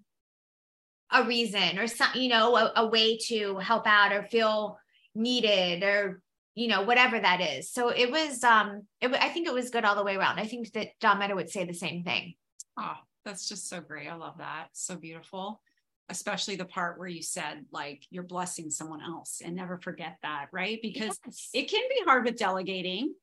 a 1.10 1.24
reason 1.24 1.78
or 1.78 1.86
some, 1.86 2.08
you 2.14 2.28
know, 2.28 2.56
a, 2.56 2.72
a 2.76 2.86
way 2.86 3.18
to 3.18 3.58
help 3.58 3.86
out 3.86 4.12
or 4.12 4.22
feel 4.22 4.78
needed 5.14 5.82
or 5.82 6.21
you 6.54 6.68
know 6.68 6.82
whatever 6.82 7.18
that 7.18 7.40
is. 7.40 7.70
So 7.70 7.88
it 7.88 8.10
was 8.10 8.42
um 8.44 8.82
it, 9.00 9.12
i 9.14 9.28
think 9.28 9.46
it 9.46 9.54
was 9.54 9.70
good 9.70 9.84
all 9.84 9.96
the 9.96 10.04
way 10.04 10.16
around. 10.16 10.38
I 10.38 10.46
think 10.46 10.72
that 10.72 10.88
Dometta 11.00 11.34
would 11.34 11.50
say 11.50 11.64
the 11.64 11.74
same 11.74 12.04
thing. 12.04 12.34
Oh 12.78 12.96
that's 13.24 13.48
just 13.48 13.68
so 13.68 13.80
great. 13.80 14.08
I 14.08 14.14
love 14.16 14.38
that. 14.38 14.68
So 14.72 14.96
beautiful. 14.96 15.60
Especially 16.08 16.56
the 16.56 16.64
part 16.64 16.98
where 16.98 17.08
you 17.08 17.22
said 17.22 17.64
like 17.70 18.02
you're 18.10 18.24
blessing 18.24 18.70
someone 18.70 19.00
else 19.00 19.40
and 19.44 19.54
never 19.54 19.78
forget 19.78 20.18
that 20.22 20.48
right? 20.52 20.78
Because 20.82 21.18
yes. 21.24 21.48
it 21.54 21.70
can 21.70 21.82
be 21.88 22.02
hard 22.04 22.24
with 22.24 22.36
delegating 22.36 23.14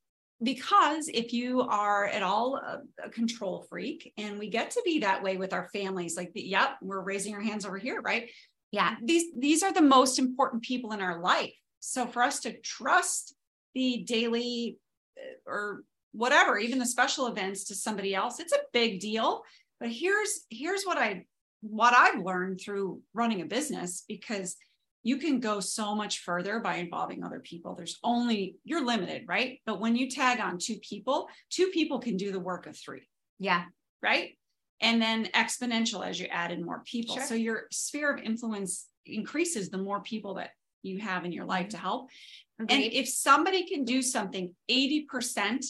because 0.42 1.10
if 1.10 1.34
you 1.34 1.62
are 1.62 2.08
at 2.08 2.24
all 2.24 2.56
a, 2.56 2.82
a, 3.04 3.10
control 3.10 3.66
freak 3.70 4.14
and 4.18 4.40
we 4.40 4.50
get 4.50 4.72
to 4.72 4.82
be 4.86 5.00
that 5.00 5.22
way 5.22 5.36
with 5.36 5.52
our 5.52 5.68
families 5.74 6.16
like 6.16 6.32
the, 6.32 6.42
yep 6.42 6.78
we're 6.82 7.02
raising 7.02 7.36
our 7.36 7.42
hands 7.42 7.66
over 7.66 7.78
here 7.78 8.02
right? 8.02 8.30
Yeah. 8.72 8.96
These 9.04 9.34
these 9.38 9.64
are 9.64 9.74
the 9.74 9.82
most 9.82 10.18
important 10.18 10.64
people 10.64 10.94
in 10.94 11.02
our 11.02 11.20
life 11.20 11.54
so 11.80 12.08
for 12.08 12.22
us 12.22 12.40
to 12.42 12.60
trust 12.60 13.36
the 13.76 14.04
daily 14.08 14.78
uh, 15.18 15.52
or 15.52 15.84
whatever, 16.12 16.58
even 16.58 16.80
the 16.80 16.86
special 16.86 17.28
events 17.28 17.66
to 17.66 17.76
somebody 17.76 18.16
else, 18.16 18.40
it's 18.40 18.54
a 18.54 18.60
big 18.74 19.00
deal. 19.00 19.44
But 19.80 19.90
here's 19.90 20.42
here's 20.50 20.84
what 20.84 20.98
I 20.98 21.26
what 21.62 21.94
I've 21.96 22.24
learned 22.24 22.62
through 22.62 23.02
running 23.14 23.42
a 23.42 23.46
business 23.46 24.04
because 24.08 24.56
you 25.04 25.18
can 25.18 25.40
go 25.40 25.60
so 25.62 25.96
much 25.96 26.20
further 26.20 26.60
by 26.60 26.76
involving 26.76 27.24
other 27.24 27.40
people. 27.40 27.76
There's 27.76 28.00
only 28.04 28.58
you're 28.64 28.86
limited, 28.86 29.24
right? 29.28 29.60
But 29.66 29.80
when 29.80 29.96
you 29.96 30.10
tag 30.10 30.40
on 30.40 30.58
two 30.58 30.78
people, 30.78 31.28
two 31.50 31.68
people 31.68 32.00
can 32.00 32.18
do 32.18 32.32
the 32.32 32.40
work 32.40 32.68
of 32.68 32.78
three. 32.78 33.08
Yeah. 33.40 33.64
Right? 34.02 34.36
and 34.82 35.02
then 35.02 35.26
exponential 35.36 36.06
as 36.06 36.20
you 36.20 36.28
add 36.28 36.52
in 36.52 36.64
more 36.64 36.82
people. 36.86 37.16
Sure. 37.16 37.26
So 37.26 37.36
your 37.36 37.64
sphere 37.72 38.14
of 38.14 38.22
influence 38.22 38.88
increases 39.06 39.70
the 39.70 39.78
more 39.78 40.02
people 40.02 40.36
that 40.36 40.52
you 40.84 41.00
have 41.00 41.26
in 41.26 41.32
your 41.32 41.46
life 41.46 41.70
to 41.70 41.78
help. 41.78 42.10
And 42.58 42.70
if 42.84 43.08
somebody 43.08 43.66
can 43.66 43.86
do 43.86 44.02
something 44.02 44.54
80% 44.70 45.66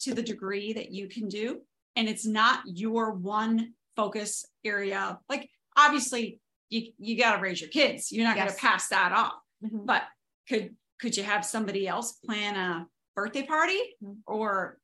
to 0.00 0.14
the 0.14 0.22
degree 0.22 0.72
that 0.74 0.92
you 0.92 1.08
can 1.08 1.28
do, 1.28 1.60
and 1.96 2.08
it's 2.08 2.24
not 2.26 2.60
your 2.66 3.12
one 3.12 3.72
focus 3.96 4.44
area, 4.64 5.18
like 5.28 5.50
obviously 5.76 6.40
you, 6.70 6.92
you 6.98 7.16
got 7.18 7.36
to 7.36 7.42
raise 7.42 7.60
your 7.60 7.70
kids. 7.70 8.12
You're 8.12 8.24
not 8.26 8.36
going 8.36 8.48
to 8.48 8.54
pass 8.54 8.88
that 8.88 9.12
off. 9.12 9.40
Mhm. 9.64 9.86
But 9.86 10.02
could 10.48 10.76
could 10.98 11.16
you 11.16 11.24
have 11.24 11.44
somebody 11.44 11.86
else 11.86 12.12
plan 12.24 12.56
a 12.56 12.86
birthday 13.14 13.44
party 13.44 13.78
Mhm. 14.02 14.18
or 14.26 14.78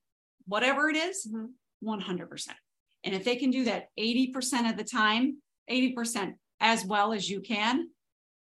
whatever 0.47 0.91
it 0.91 0.97
is? 0.97 1.27
Mhm. 1.27 1.53
100%. 1.81 2.57
And 3.05 3.15
if 3.15 3.25
they 3.25 3.37
can 3.37 3.51
do 3.51 3.65
that 3.65 3.89
80% 3.97 4.69
of 4.71 4.77
the 4.77 4.85
time, 4.85 5.43
80% 5.69 6.37
as 6.61 6.85
well 6.85 7.13
as 7.13 7.31
you 7.31 7.41
can, 7.41 7.89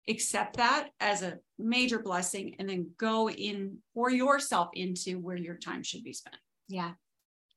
accept 0.08 0.58
that 0.58 0.90
as 1.00 1.22
a 1.22 1.38
major 1.60 2.00
blessing 2.00 2.56
and 2.60 2.70
then 2.70 2.92
go 2.98 3.30
in 3.30 3.78
for 3.94 4.10
yourself 4.10 4.70
into 4.74 5.20
where 5.20 5.38
your 5.38 5.56
time 5.56 5.84
should 5.84 6.04
be 6.04 6.14
spent. 6.14 6.38
Yeah. 6.68 6.92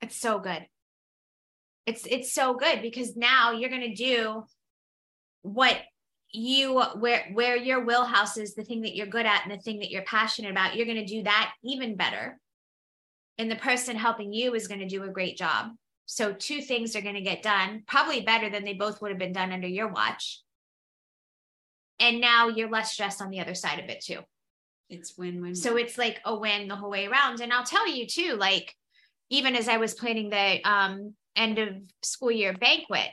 It's 0.02 0.16
so 0.16 0.38
good. 0.38 0.66
It's 1.86 2.06
it's 2.06 2.32
so 2.32 2.54
good 2.54 2.80
because 2.80 3.16
now 3.16 3.52
you're 3.52 3.70
going 3.70 3.82
to 3.82 3.94
do 3.94 4.44
what 5.42 5.78
you 6.32 6.80
where 6.96 7.26
where 7.32 7.56
your 7.56 7.84
wheelhouse 7.84 8.36
is 8.36 8.54
the 8.54 8.64
thing 8.64 8.82
that 8.82 8.96
you're 8.96 9.06
good 9.06 9.26
at 9.26 9.42
and 9.44 9.52
the 9.52 9.62
thing 9.62 9.78
that 9.78 9.90
you're 9.90 10.02
passionate 10.02 10.50
about 10.50 10.74
you're 10.74 10.86
going 10.86 10.98
to 10.98 11.04
do 11.04 11.22
that 11.22 11.52
even 11.62 11.96
better 11.96 12.40
and 13.38 13.50
the 13.50 13.56
person 13.56 13.94
helping 13.94 14.32
you 14.32 14.54
is 14.54 14.66
going 14.66 14.80
to 14.80 14.86
do 14.86 15.04
a 15.04 15.08
great 15.08 15.36
job 15.36 15.68
so 16.06 16.32
two 16.32 16.60
things 16.60 16.96
are 16.96 17.02
going 17.02 17.14
to 17.14 17.20
get 17.20 17.42
done 17.42 17.82
probably 17.86 18.22
better 18.22 18.50
than 18.50 18.64
they 18.64 18.72
both 18.72 19.00
would 19.00 19.10
have 19.10 19.18
been 19.18 19.32
done 19.32 19.52
under 19.52 19.68
your 19.68 19.88
watch 19.88 20.40
and 22.00 22.20
now 22.20 22.48
you're 22.48 22.70
less 22.70 22.92
stressed 22.92 23.22
on 23.22 23.30
the 23.30 23.40
other 23.40 23.54
side 23.54 23.78
of 23.78 23.88
it 23.88 24.02
too 24.04 24.20
It's 24.88 25.16
win 25.16 25.40
win. 25.40 25.54
so 25.54 25.76
it's 25.76 25.96
like 25.98 26.20
a 26.24 26.34
win 26.34 26.68
the 26.68 26.76
whole 26.76 26.90
way 26.90 27.06
around. 27.06 27.40
And 27.40 27.52
I'll 27.52 27.64
tell 27.64 27.88
you 27.88 28.06
too, 28.06 28.34
like 28.34 28.74
even 29.30 29.56
as 29.56 29.68
I 29.68 29.78
was 29.78 29.94
planning 29.94 30.30
the 30.30 30.60
um 30.68 31.14
end 31.36 31.58
of 31.58 31.68
school 32.02 32.30
year 32.30 32.52
banquet, 32.52 33.08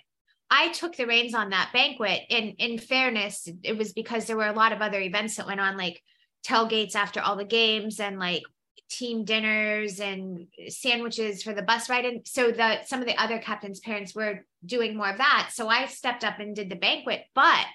I 0.49 0.71
took 0.73 0.95
the 0.95 1.07
reins 1.07 1.33
on 1.33 1.49
that 1.51 1.71
banquet. 1.73 2.21
And 2.29 2.53
in 2.57 2.77
fairness, 2.77 3.47
it 3.63 3.77
was 3.77 3.93
because 3.93 4.25
there 4.25 4.37
were 4.37 4.47
a 4.47 4.53
lot 4.53 4.73
of 4.73 4.81
other 4.81 4.99
events 4.99 5.37
that 5.37 5.47
went 5.47 5.61
on, 5.61 5.77
like 5.77 6.01
tailgates 6.45 6.95
after 6.95 7.21
all 7.21 7.35
the 7.37 7.45
games 7.45 7.99
and 7.99 8.19
like 8.19 8.43
team 8.89 9.23
dinners 9.23 10.01
and 10.01 10.47
sandwiches 10.67 11.41
for 11.41 11.53
the 11.53 11.61
bus 11.61 11.89
ride. 11.89 12.03
And 12.05 12.27
so 12.27 12.51
the 12.51 12.83
some 12.83 12.99
of 12.99 13.07
the 13.07 13.15
other 13.21 13.39
captains' 13.39 13.79
parents 13.79 14.13
were 14.13 14.45
doing 14.65 14.97
more 14.97 15.09
of 15.09 15.17
that. 15.17 15.51
So 15.53 15.69
I 15.69 15.85
stepped 15.85 16.25
up 16.25 16.39
and 16.39 16.53
did 16.55 16.69
the 16.69 16.75
banquet. 16.75 17.23
But 17.33 17.65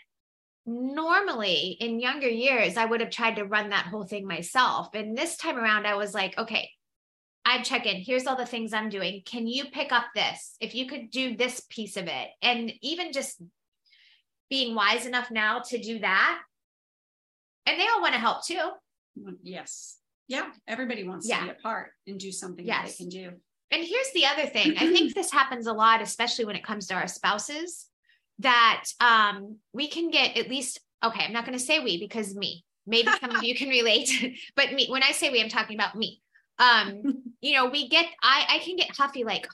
normally 0.66 1.76
in 1.80 2.00
younger 2.00 2.28
years, 2.28 2.76
I 2.76 2.84
would 2.84 3.00
have 3.00 3.10
tried 3.10 3.36
to 3.36 3.44
run 3.44 3.70
that 3.70 3.86
whole 3.86 4.04
thing 4.04 4.26
myself. 4.26 4.88
And 4.94 5.16
this 5.16 5.36
time 5.36 5.56
around, 5.56 5.86
I 5.86 5.94
was 5.94 6.12
like, 6.12 6.36
okay, 6.36 6.70
I'd 7.44 7.64
check 7.64 7.86
in. 7.86 7.96
Here's 7.96 8.26
all 8.26 8.36
the 8.36 8.44
things 8.44 8.72
I'm 8.72 8.88
doing. 8.88 9.22
Can 9.24 9.46
you 9.46 9.66
pick 9.66 9.92
up 9.92 10.06
this? 10.14 10.56
If 10.60 10.74
you 10.74 10.86
could 10.88 11.10
do 11.10 11.36
this 11.36 11.60
piece 11.70 11.96
of 11.96 12.06
it, 12.08 12.28
and 12.42 12.72
even 12.82 13.12
just 13.12 13.40
being 14.50 14.74
wise 14.74 15.06
enough 15.06 15.30
now 15.30 15.60
to 15.68 15.78
do 15.78 16.00
that. 16.00 16.40
And 17.66 17.80
they 17.80 17.86
all 17.88 18.00
want 18.00 18.14
to 18.14 18.20
help 18.20 18.44
too. 18.44 18.70
yes. 19.42 19.98
Yeah. 20.28 20.50
Everybody 20.66 21.06
wants 21.06 21.28
Yeah. 21.28 21.38
to 21.40 21.44
be 21.46 21.50
a 21.50 21.54
part 21.54 21.90
and 22.06 22.18
do 22.18 22.32
something 22.32 22.66
that 22.66 22.86
they 22.86 22.92
can 22.92 23.08
do. 23.08 23.30
And 23.72 23.84
here's 23.84 24.10
the 24.14 24.26
other 24.26 24.46
thing. 24.46 24.74
I 24.78 24.86
think 24.92 25.14
this 25.14 25.32
happens 25.32 25.66
a 25.66 25.72
lot, 25.72 26.00
especially 26.02 26.44
when 26.44 26.54
it 26.56 26.64
comes 26.64 26.86
to 26.88 26.94
our 26.94 27.08
spouses, 27.08 27.86
that 28.40 28.84
um, 29.00 29.56
we 29.72 29.88
can 29.88 30.10
get 30.10 30.36
at 30.36 30.48
least, 30.48 30.80
okay, 31.04 31.24
I'm 31.24 31.32
not 31.32 31.46
going 31.46 31.58
to 31.58 31.64
say 31.64 31.80
we 31.80 31.98
because 31.98 32.34
me, 32.34 32.64
maybe 32.86 33.10
some 33.20 33.34
of 33.34 33.42
you 33.42 33.54
can 33.54 33.68
relate, 33.68 34.10
but 34.56 34.72
me, 34.72 34.88
when 34.88 35.02
I 35.02 35.12
say 35.12 35.30
we, 35.30 35.42
I'm 35.42 35.48
talking 35.48 35.76
about 35.76 35.96
me. 35.96 36.20
Um, 36.58 37.22
you 37.40 37.54
know, 37.54 37.66
we 37.66 37.88
get, 37.88 38.06
I, 38.22 38.46
I 38.48 38.58
can 38.58 38.76
get 38.76 38.96
huffy, 38.96 39.24
like, 39.24 39.46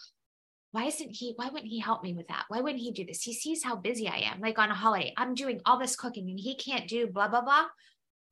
why 0.72 0.84
isn't 0.84 1.10
he, 1.10 1.34
why 1.36 1.48
wouldn't 1.48 1.70
he 1.70 1.80
help 1.80 2.02
me 2.02 2.14
with 2.14 2.28
that? 2.28 2.44
Why 2.48 2.60
wouldn't 2.60 2.82
he 2.82 2.92
do 2.92 3.04
this? 3.04 3.22
He 3.22 3.34
sees 3.34 3.62
how 3.62 3.76
busy 3.76 4.08
I 4.08 4.30
am. 4.32 4.40
Like 4.40 4.58
on 4.58 4.70
a 4.70 4.74
holiday, 4.74 5.12
I'm 5.18 5.34
doing 5.34 5.60
all 5.66 5.78
this 5.78 5.96
cooking 5.96 6.30
and 6.30 6.40
he 6.40 6.54
can't 6.54 6.88
do 6.88 7.06
blah, 7.08 7.28
blah, 7.28 7.42
blah. 7.42 7.66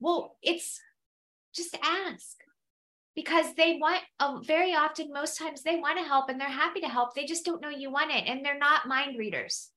Well, 0.00 0.36
it's 0.42 0.80
just 1.54 1.76
ask 1.82 2.36
because 3.14 3.54
they 3.54 3.76
want 3.80 4.00
uh, 4.18 4.38
very 4.46 4.74
often 4.74 5.12
most 5.12 5.36
times 5.38 5.62
they 5.62 5.76
want 5.76 5.98
to 5.98 6.04
help 6.04 6.28
and 6.28 6.40
they're 6.40 6.48
happy 6.48 6.80
to 6.80 6.88
help 6.88 7.14
they 7.14 7.24
just 7.24 7.44
don't 7.44 7.60
know 7.60 7.68
you 7.68 7.90
want 7.90 8.10
it 8.12 8.24
and 8.26 8.44
they're 8.44 8.58
not 8.58 8.86
mind 8.86 9.18
readers 9.18 9.70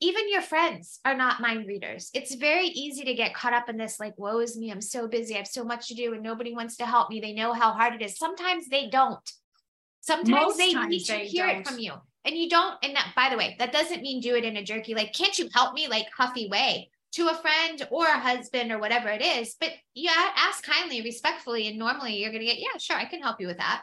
even 0.00 0.30
your 0.30 0.42
friends 0.42 1.00
are 1.04 1.16
not 1.16 1.40
mind 1.40 1.66
readers. 1.66 2.10
It's 2.14 2.34
very 2.34 2.66
easy 2.66 3.04
to 3.04 3.14
get 3.14 3.34
caught 3.34 3.52
up 3.52 3.68
in 3.68 3.76
this 3.76 3.98
like 4.00 4.18
woe 4.18 4.40
is 4.40 4.56
me 4.56 4.70
i'm 4.70 4.80
so 4.80 5.06
busy 5.08 5.34
i 5.34 5.38
have 5.38 5.46
so 5.46 5.64
much 5.64 5.88
to 5.88 5.94
do 5.94 6.12
and 6.14 6.22
nobody 6.22 6.54
wants 6.54 6.76
to 6.76 6.86
help 6.86 7.10
me 7.10 7.20
they 7.20 7.32
know 7.32 7.52
how 7.52 7.72
hard 7.72 7.94
it 7.94 8.02
is. 8.02 8.18
Sometimes 8.18 8.68
they 8.68 8.88
don't. 8.88 9.30
Sometimes 10.00 10.28
Most 10.28 10.58
they 10.58 10.72
times 10.72 10.90
need 10.90 11.04
to 11.04 11.12
they 11.12 11.26
hear 11.26 11.46
don't. 11.46 11.60
it 11.60 11.68
from 11.68 11.78
you 11.78 11.92
and 12.24 12.36
you 12.36 12.48
don't 12.48 12.76
and 12.82 12.94
that 12.96 13.12
by 13.16 13.28
the 13.30 13.36
way 13.36 13.56
that 13.58 13.72
doesn't 13.72 14.02
mean 14.02 14.20
do 14.20 14.34
it 14.34 14.44
in 14.44 14.56
a 14.56 14.64
jerky 14.64 14.94
like 14.94 15.12
can't 15.12 15.38
you 15.38 15.48
help 15.54 15.74
me 15.74 15.88
like 15.88 16.06
huffy 16.16 16.48
way 16.48 16.90
to 17.12 17.28
a 17.28 17.34
friend 17.34 17.86
or 17.90 18.06
a 18.06 18.18
husband 18.18 18.72
or 18.72 18.78
whatever 18.78 19.08
it 19.08 19.22
is 19.22 19.56
but 19.60 19.70
yeah 19.94 20.30
ask 20.36 20.64
kindly 20.64 21.00
respectfully 21.02 21.68
and 21.68 21.78
normally 21.78 22.16
you're 22.16 22.30
going 22.30 22.40
to 22.40 22.46
get 22.46 22.58
yeah 22.58 22.76
sure 22.78 22.96
i 22.96 23.04
can 23.04 23.22
help 23.22 23.40
you 23.40 23.46
with 23.46 23.58
that. 23.58 23.82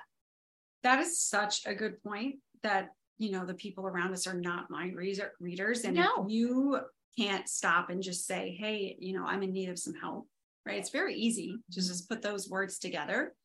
That 0.84 1.00
is 1.00 1.20
such 1.20 1.66
a 1.68 1.76
good 1.76 2.02
point 2.04 2.38
that, 2.64 2.90
you 3.22 3.32
know, 3.32 3.46
the 3.46 3.54
people 3.54 3.86
around 3.86 4.12
us 4.14 4.26
are 4.26 4.34
not 4.34 4.72
mind 4.72 4.96
reader, 4.96 5.34
readers. 5.40 5.84
And 5.84 5.96
No. 5.96 6.26
if 6.26 6.32
you 6.32 6.80
can't 7.16 7.48
stop 7.48 7.92
and 7.92 8.02
just 8.02 8.26
say, 8.26 8.58
hey, 8.60 8.96
you 9.00 9.14
know, 9.14 9.24
I'm 9.24 9.44
in 9.44 9.54
need 9.54 9.70
of 9.70 9.78
some 9.78 9.94
help, 9.94 10.28
right? 10.66 10.80
It's 10.80 10.90
very 10.90 11.14
easy 11.14 11.50
to 11.50 11.80
mm-hmm. 11.80 11.88
just 11.88 12.10
put 12.10 12.24
those 12.24 12.50
words 12.50 12.80
together. 12.80 13.36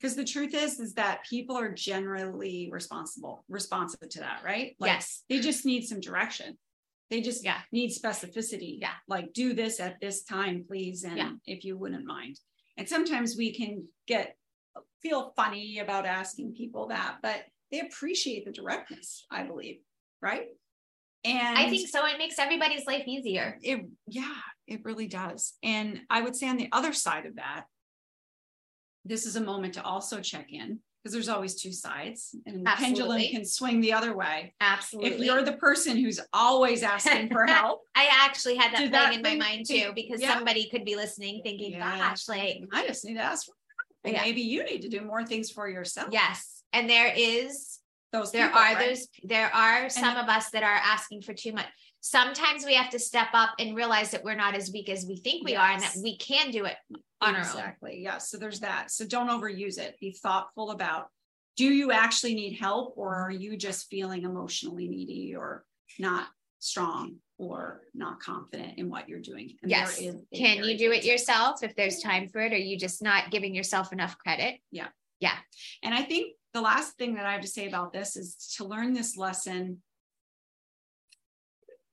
Because 0.00 0.16
the 0.16 0.24
truth 0.24 0.54
is, 0.54 0.80
is 0.80 0.94
that 0.94 1.26
people 1.28 1.56
are 1.56 1.70
generally 1.70 2.70
responsible, 2.72 3.44
responsive 3.48 4.08
to 4.08 4.20
that, 4.20 4.40
right? 4.42 4.74
Like 4.78 4.88
yes 4.88 5.22
they 5.28 5.40
just 5.40 5.66
need 5.66 5.84
some 5.84 6.00
direction. 6.00 6.56
They 7.10 7.20
just 7.20 7.44
Yeah. 7.44 7.60
need 7.72 7.90
specificity. 7.90 8.78
Yeah. 8.80 8.94
Like 9.06 9.34
do 9.34 9.52
this 9.52 9.80
at 9.80 10.00
this 10.00 10.24
time, 10.24 10.64
please. 10.66 11.04
And 11.04 11.18
Yeah. 11.18 11.32
if 11.44 11.62
you 11.62 11.76
wouldn't 11.76 12.06
mind. 12.06 12.40
And 12.78 12.88
sometimes 12.88 13.36
we 13.36 13.52
can 13.52 13.86
get 14.06 14.36
feel 15.02 15.32
funny 15.36 15.78
about 15.78 16.06
asking 16.06 16.54
people 16.54 16.88
that, 16.88 17.18
but 17.22 17.44
they 17.70 17.80
appreciate 17.80 18.44
the 18.44 18.52
directness, 18.52 19.26
I 19.30 19.42
believe. 19.42 19.78
Right. 20.22 20.48
And 21.24 21.58
i 21.58 21.68
think 21.68 21.88
so 21.88 22.06
it 22.06 22.18
makes 22.18 22.38
everybody's 22.38 22.86
life 22.86 23.02
easier 23.06 23.58
it 23.60 23.84
yeah, 24.06 24.34
it 24.68 24.84
really 24.84 25.08
does. 25.08 25.54
And 25.62 26.00
I 26.08 26.20
would 26.22 26.36
say 26.36 26.48
on 26.48 26.56
the 26.56 26.68
other 26.72 26.92
side 26.92 27.26
of 27.26 27.36
that, 27.36 27.64
this 29.04 29.26
is 29.26 29.36
a 29.36 29.40
moment 29.40 29.74
to 29.74 29.82
also 29.82 30.20
check 30.20 30.52
in 30.52 30.80
because 31.02 31.12
there's 31.12 31.28
always 31.28 31.54
two 31.54 31.72
sides 31.72 32.34
and 32.46 32.66
the 32.66 32.70
pendulum 32.70 33.20
can 33.30 33.44
swing 33.44 33.80
the 33.80 33.92
other 33.92 34.16
way 34.16 34.52
absolutely 34.60 35.10
if 35.12 35.20
you're 35.20 35.42
the 35.42 35.52
person 35.52 35.96
who's 35.96 36.18
always 36.32 36.82
asking 36.82 37.28
for 37.28 37.46
help, 37.46 37.82
i 37.94 38.08
actually 38.10 38.56
had 38.56 38.72
that 38.72 38.78
playing 38.78 38.90
that 38.90 39.14
in 39.14 39.22
my 39.22 39.36
mind 39.36 39.64
too 39.64 39.92
because 39.94 40.20
yeah. 40.20 40.34
somebody 40.34 40.68
could 40.68 40.84
be 40.84 40.96
listening 40.96 41.40
thinking 41.44 41.72
Yeah. 41.72 41.96
gosh 41.96 42.28
like 42.28 42.58
I 42.72 42.86
just 42.88 43.04
need 43.04 43.14
to 43.14 43.20
ask 43.20 43.46
for 43.46 43.52
help. 44.04 44.16
Yeah. 44.16 44.22
Maybe 44.22 44.40
you 44.42 44.64
need 44.64 44.82
to 44.82 44.88
do 44.88 45.00
more 45.00 45.24
things 45.24 45.50
for 45.50 45.68
yourself. 45.68 46.08
yes 46.10 46.55
and 46.76 46.88
there 46.90 47.12
is 47.16 47.78
Those 48.12 48.32
there 48.32 48.46
people, 48.46 48.60
are 48.60 48.74
right? 48.74 48.88
those 48.88 49.08
there 49.24 49.54
are 49.54 49.88
some 49.88 50.16
of 50.16 50.28
us 50.28 50.50
that 50.50 50.62
are 50.62 50.80
asking 50.84 51.22
for 51.22 51.34
too 51.34 51.52
much 51.52 51.66
sometimes 52.00 52.64
we 52.64 52.74
have 52.74 52.90
to 52.90 52.98
step 53.00 53.28
up 53.32 53.50
and 53.58 53.74
realize 53.74 54.12
that 54.12 54.22
we're 54.22 54.36
not 54.36 54.54
as 54.54 54.70
weak 54.72 54.88
as 54.88 55.04
we 55.06 55.16
think 55.16 55.44
we 55.44 55.56
are 55.56 55.70
and 55.72 55.82
that 55.82 55.96
we 56.02 56.16
can 56.18 56.52
do 56.52 56.64
it 56.64 56.76
on 57.20 57.34
our 57.34 57.40
own 57.40 57.46
exactly. 57.46 58.00
Yeah. 58.00 58.18
So 58.18 58.36
there's 58.36 58.60
that. 58.60 58.92
So 58.92 59.06
don't 59.06 59.28
overuse 59.28 59.78
it. 59.78 59.96
Be 60.00 60.12
thoughtful 60.12 60.70
about 60.70 61.08
do 61.56 61.64
you 61.64 61.90
actually 61.90 62.34
need 62.34 62.58
help 62.58 62.94
or 62.96 63.14
are 63.16 63.30
you 63.30 63.56
just 63.56 63.88
feeling 63.88 64.22
emotionally 64.22 64.86
needy 64.86 65.34
or 65.34 65.64
not 65.98 66.28
strong 66.60 67.16
or 67.38 67.80
not 67.94 68.20
confident 68.20 68.78
in 68.78 68.88
what 68.88 69.08
you're 69.08 69.20
doing? 69.20 69.56
And 69.62 69.70
Yes. 69.70 69.98
is 69.98 70.14
can 70.32 70.62
you 70.62 70.78
do 70.78 70.92
it 70.92 71.04
yourself 71.04 71.64
if 71.64 71.74
there's 71.74 72.00
time 72.00 72.28
for 72.28 72.40
it 72.40 72.52
or 72.52 72.56
you 72.58 72.78
just 72.78 73.02
not 73.02 73.30
giving 73.32 73.52
yourself 73.54 73.92
enough 73.92 74.16
credit 74.18 74.60
Yeah. 74.70 74.88
Yeah. 75.18 75.36
And 75.82 75.92
I 75.92 76.02
think 76.02 76.34
the 76.56 76.62
last 76.62 76.96
thing 76.96 77.16
that 77.16 77.26
I 77.26 77.32
have 77.32 77.42
to 77.42 77.46
say 77.48 77.68
about 77.68 77.92
this 77.92 78.16
is 78.16 78.34
to 78.56 78.64
learn 78.64 78.94
this 78.94 79.18
lesson 79.18 79.82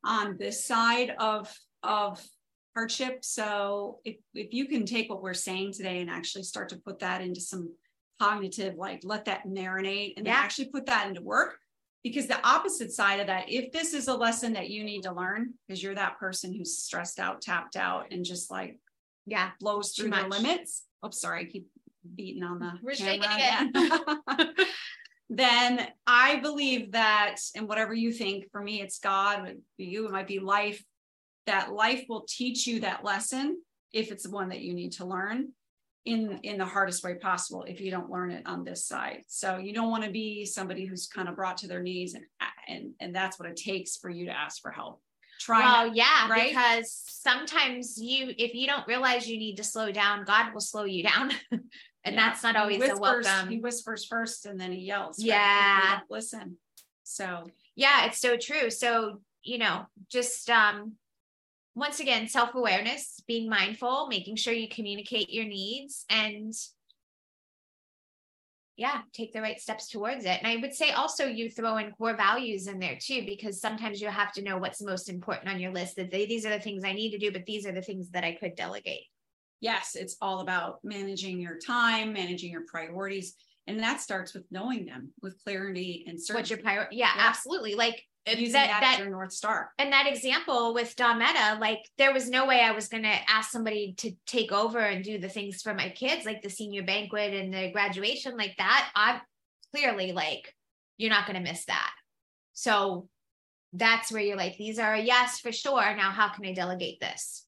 on 0.06 0.38
this 0.40 0.64
side 0.64 1.14
of 1.20 1.54
of 1.84 2.26
hardship. 2.74 3.26
So 3.26 4.00
if 4.06 4.16
if 4.34 4.54
you 4.54 4.68
can 4.70 4.86
take 4.86 5.10
what 5.10 5.22
we're 5.22 5.34
saying 5.34 5.74
today 5.74 6.00
and 6.00 6.10
actually 6.10 6.44
start 6.44 6.70
to 6.70 6.78
put 6.78 7.00
that 7.00 7.20
into 7.22 7.42
some 7.42 7.76
cognitive, 8.22 8.76
like 8.76 9.02
let 9.04 9.26
that 9.26 9.46
marinate 9.46 10.14
and 10.16 10.26
then 10.26 10.34
Yeah. 10.34 10.40
actually 10.40 10.70
put 10.70 10.86
that 10.86 11.10
into 11.10 11.22
work. 11.22 11.58
Because 12.02 12.28
the 12.28 12.42
opposite 12.48 12.92
side 12.94 13.20
of 13.20 13.28
that, 13.28 13.50
if 13.50 13.74
this 13.74 13.94
is 13.94 14.08
a 14.08 14.16
lesson 14.16 14.54
that 14.54 14.70
you 14.70 14.86
need 14.86 15.04
to 15.04 15.14
learn, 15.14 15.56
because 15.68 15.84
you're 15.84 15.96
that 15.96 16.20
person 16.20 16.54
who's 16.54 16.78
stressed 16.78 17.20
out, 17.20 17.42
tapped 17.42 17.76
out, 17.76 18.14
and 18.14 18.24
just 18.24 18.50
like 18.50 18.80
yeah 19.26 19.52
blows 19.60 19.92
through 19.92 20.12
the 20.12 20.28
limits. 20.30 20.84
Oh, 21.02 21.10
sorry, 21.10 21.42
I 21.42 21.46
keep 21.52 21.68
beating 22.16 22.44
on 22.44 22.60
the 22.60 22.74
We're 22.82 22.94
camera 22.94 23.24
shaking 23.24 23.74
again. 23.80 24.54
then 25.30 25.88
I 26.06 26.38
believe 26.38 26.92
that, 26.94 27.38
and 27.56 27.68
whatever 27.68 27.94
you 27.94 28.12
think, 28.12 28.52
for 28.52 28.62
me, 28.62 28.82
it's 28.82 29.00
God, 29.00 29.46
for 29.76 29.82
you, 29.82 30.06
it 30.06 30.12
might 30.12 30.28
be 30.28 30.40
life, 30.40 30.84
that 31.46 31.74
life 31.74 32.06
will 32.08 32.26
teach 32.28 32.68
you 32.68 32.82
that 32.82 33.04
lesson 33.04 33.62
if 33.92 34.12
it's 34.12 34.24
the 34.24 34.32
one 34.32 34.50
that 34.50 34.62
you 34.62 34.74
need 34.74 34.94
to 34.94 35.06
learn 35.06 35.50
in 36.06 36.40
in 36.44 36.58
the 36.58 36.66
hardest 36.66 37.04
way 37.04 37.16
possible 37.16 37.64
if 37.64 37.80
you 37.80 37.90
don't 37.90 38.10
learn 38.10 38.30
it 38.32 38.46
on 38.46 38.64
this 38.64 38.86
side 38.86 39.24
so 39.28 39.58
you 39.58 39.74
don't 39.74 39.90
want 39.90 40.04
to 40.04 40.12
be 40.12 40.46
somebody 40.46 40.86
who's 40.86 41.08
kind 41.08 41.30
of 41.30 41.36
brought 41.36 41.58
to 41.58 41.68
their 41.68 41.82
knees 41.82 42.14
and 42.14 42.26
and 42.68 42.92
and 43.00 43.16
that's 43.16 43.40
what 43.40 43.48
it 43.48 43.56
takes 43.56 43.96
for 43.96 44.10
you 44.10 44.26
to 44.26 44.32
ask 44.32 44.62
for 44.62 44.72
help 44.72 45.02
try 45.40 45.60
well 45.62 45.96
yeah 45.96 46.30
right? 46.30 46.50
because 46.50 47.04
sometimes 47.08 47.98
you 47.98 48.34
if 48.38 48.54
you 48.54 48.68
don't 48.68 48.86
realize 48.88 49.28
you 49.28 49.38
need 49.38 49.56
to 49.56 49.64
slow 49.64 49.92
down 49.92 50.26
god 50.26 50.54
will 50.54 50.62
slow 50.62 50.84
you 50.84 51.04
down 51.04 51.32
and 52.06 52.16
yeah. 52.16 52.22
that's 52.30 52.44
not 52.44 52.56
always 52.56 52.80
whispers, 52.80 52.98
a 52.98 53.02
welcome 53.02 53.50
he 53.50 53.60
whispers 53.60 54.06
first 54.06 54.46
and 54.46 54.60
then 54.60 54.72
he 54.72 54.80
yells 54.80 55.20
right? 55.20 55.28
yeah 55.28 56.00
listen 56.10 56.58
so 57.04 57.44
yeah 57.76 58.06
it's 58.06 58.20
so 58.20 58.38
true 58.38 58.70
so 58.70 59.20
you 59.44 59.58
know 59.58 59.86
just 60.10 60.50
um 60.50 60.94
once 61.76 62.00
again, 62.00 62.28
self 62.28 62.54
awareness, 62.54 63.22
being 63.28 63.50
mindful, 63.50 64.08
making 64.08 64.36
sure 64.36 64.54
you 64.54 64.68
communicate 64.68 65.32
your 65.32 65.46
needs 65.46 66.06
and 66.10 66.54
yeah, 68.76 69.02
take 69.12 69.34
the 69.34 69.42
right 69.42 69.60
steps 69.60 69.88
towards 69.88 70.26
it. 70.26 70.40
And 70.42 70.48
I 70.48 70.56
would 70.58 70.74
say 70.74 70.92
also 70.92 71.26
you 71.26 71.50
throw 71.50 71.78
in 71.78 71.92
core 71.92 72.16
values 72.16 72.68
in 72.68 72.80
there 72.80 72.98
too, 73.00 73.24
because 73.26 73.62
sometimes 73.62 74.02
you 74.02 74.08
have 74.08 74.32
to 74.34 74.42
know 74.42 74.58
what's 74.58 74.82
most 74.82 75.10
important 75.10 75.50
on 75.50 75.60
your 75.60 75.72
list 75.72 75.96
that 75.98 76.10
they, 76.10 76.26
these 76.26 76.46
are 76.46 76.50
the 76.50 76.60
things 76.60 76.84
I 76.84 76.94
need 76.94 77.12
to 77.12 77.20
do, 77.20 77.32
but 77.32 77.46
these 77.46 77.68
are 77.68 77.72
the 77.72 77.84
things 77.84 78.10
that 78.12 78.24
I 78.24 78.34
could 78.34 78.56
delegate. 78.56 79.06
Yes, 79.64 79.96
it's 79.96 80.18
all 80.22 80.42
about 80.42 80.80
managing 80.84 81.40
your 81.40 81.58
time, 81.58 82.12
managing 82.12 82.52
your 82.52 82.66
priorities. 82.68 83.36
And 83.66 83.80
that 83.80 84.02
starts 84.02 84.34
with 84.34 84.44
knowing 84.52 84.86
them 84.86 85.14
with 85.22 85.42
clarity 85.42 86.04
and 86.06 86.22
certainty. 86.22 86.40
What's 86.42 86.50
your 86.50 86.60
priority? 86.60 86.98
Yeah, 86.98 87.12
yeah, 87.16 87.24
absolutely. 87.30 87.76
Like 87.76 88.04
using 88.28 88.52
that, 88.52 88.68
that, 88.68 88.82
that 88.82 89.00
your 89.00 89.10
north 89.10 89.32
star 89.32 89.72
and 89.80 89.94
that 89.94 90.06
example 90.06 90.74
with 90.74 90.94
Dometta, 90.98 91.62
like 91.62 91.80
there 91.98 92.12
was 92.12 92.30
no 92.30 92.46
way 92.46 92.60
I 92.60 92.72
was 92.72 92.90
going 92.90 93.04
to 93.04 93.32
ask 93.32 93.52
somebody 93.52 93.94
to 94.00 94.12
take 94.28 94.52
over 94.52 94.80
and 94.80 95.02
do 95.02 95.18
the 95.18 95.30
things 95.30 95.62
for 95.62 95.74
my 95.74 95.88
kids, 95.88 96.26
like 96.26 96.42
the 96.42 96.50
senior 96.50 96.84
banquet 96.84 97.34
and 97.34 97.54
the 97.54 97.72
graduation, 97.72 98.36
like 98.36 98.56
that. 98.58 98.90
I'm 98.98 99.22
clearly 99.74 100.12
like, 100.12 100.54
you're 100.98 101.10
not 101.10 101.26
going 101.26 101.42
to 101.42 101.50
miss 101.50 101.64
that. 101.68 101.92
So 102.52 103.08
that's 103.72 104.12
where 104.12 104.22
you're 104.22 104.36
like, 104.36 104.58
these 104.58 104.78
are 104.78 104.94
a 104.94 105.02
yes 105.02 105.40
for 105.40 105.54
sure. 105.54 105.96
Now, 105.96 106.12
how 106.12 106.28
can 106.34 106.46
I 106.46 106.54
delegate 106.54 107.00
this? 107.00 107.46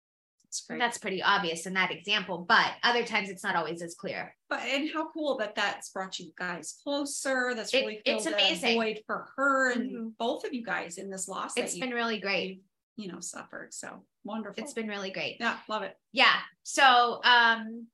That's, 0.68 0.80
That's 0.80 0.98
pretty 0.98 1.22
obvious 1.22 1.66
in 1.66 1.74
that 1.74 1.92
example, 1.92 2.46
but 2.48 2.72
other 2.84 3.04
times 3.04 3.30
it's 3.30 3.44
not 3.44 3.56
always 3.56 3.82
as 3.82 3.96
clear. 3.96 4.36
But 4.50 4.62
and 4.64 4.90
how 4.94 5.10
cool 5.12 5.38
that 5.38 5.56
that's 5.56 5.90
brought 5.90 6.20
you 6.20 6.32
guys 6.38 6.76
closer. 6.84 7.54
That's 7.56 7.74
really 7.74 7.96
it, 7.96 8.04
it's 8.06 8.26
amazing. 8.26 8.76
void 8.76 9.00
for 9.06 9.30
her 9.36 9.72
and 9.72 9.92
mm-hmm. 9.92 10.08
both 10.18 10.46
of 10.46 10.54
you 10.54 10.64
guys 10.64 10.98
in 10.98 11.10
this 11.10 11.28
loss. 11.28 11.54
It's 11.58 11.78
been 11.78 11.92
really 11.92 12.20
great. 12.20 12.62
You 12.98 13.12
know, 13.12 13.20
suffered 13.20 13.74
so 13.74 14.04
wonderful. 14.24 14.64
It's 14.64 14.74
been 14.74 14.88
really 14.88 15.12
great. 15.12 15.38
Yeah, 15.40 15.58
love 15.68 15.84
it. 15.84 15.98
Yeah. 16.14 16.34
So, 16.64 17.20
um, 17.24 17.88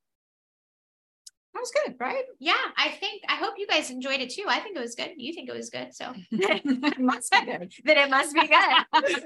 that 1.54 1.60
was 1.60 1.72
good, 1.86 1.96
right? 2.00 2.24
Yeah, 2.40 2.54
I 2.78 2.90
think 2.90 3.24
I 3.28 3.36
hope 3.36 3.56
you 3.58 3.68
guys 3.68 3.90
enjoyed 3.92 4.22
it 4.22 4.30
too. 4.30 4.46
I 4.48 4.60
think 4.60 4.78
it 4.78 4.80
was 4.80 4.96
good. 4.96 5.12
You 5.18 5.34
think 5.34 5.50
it 5.50 5.56
was 5.56 5.70
good, 5.70 5.94
so 5.94 6.14
it 6.32 7.00
must 7.00 7.32
be 7.32 7.46
good. 7.46 7.74
then 7.84 7.98
it 7.98 8.10
must 8.10 8.34
be 8.34 8.48
good. 8.48 9.24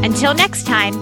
Until 0.04 0.34
next 0.34 0.66
time, 0.66 0.94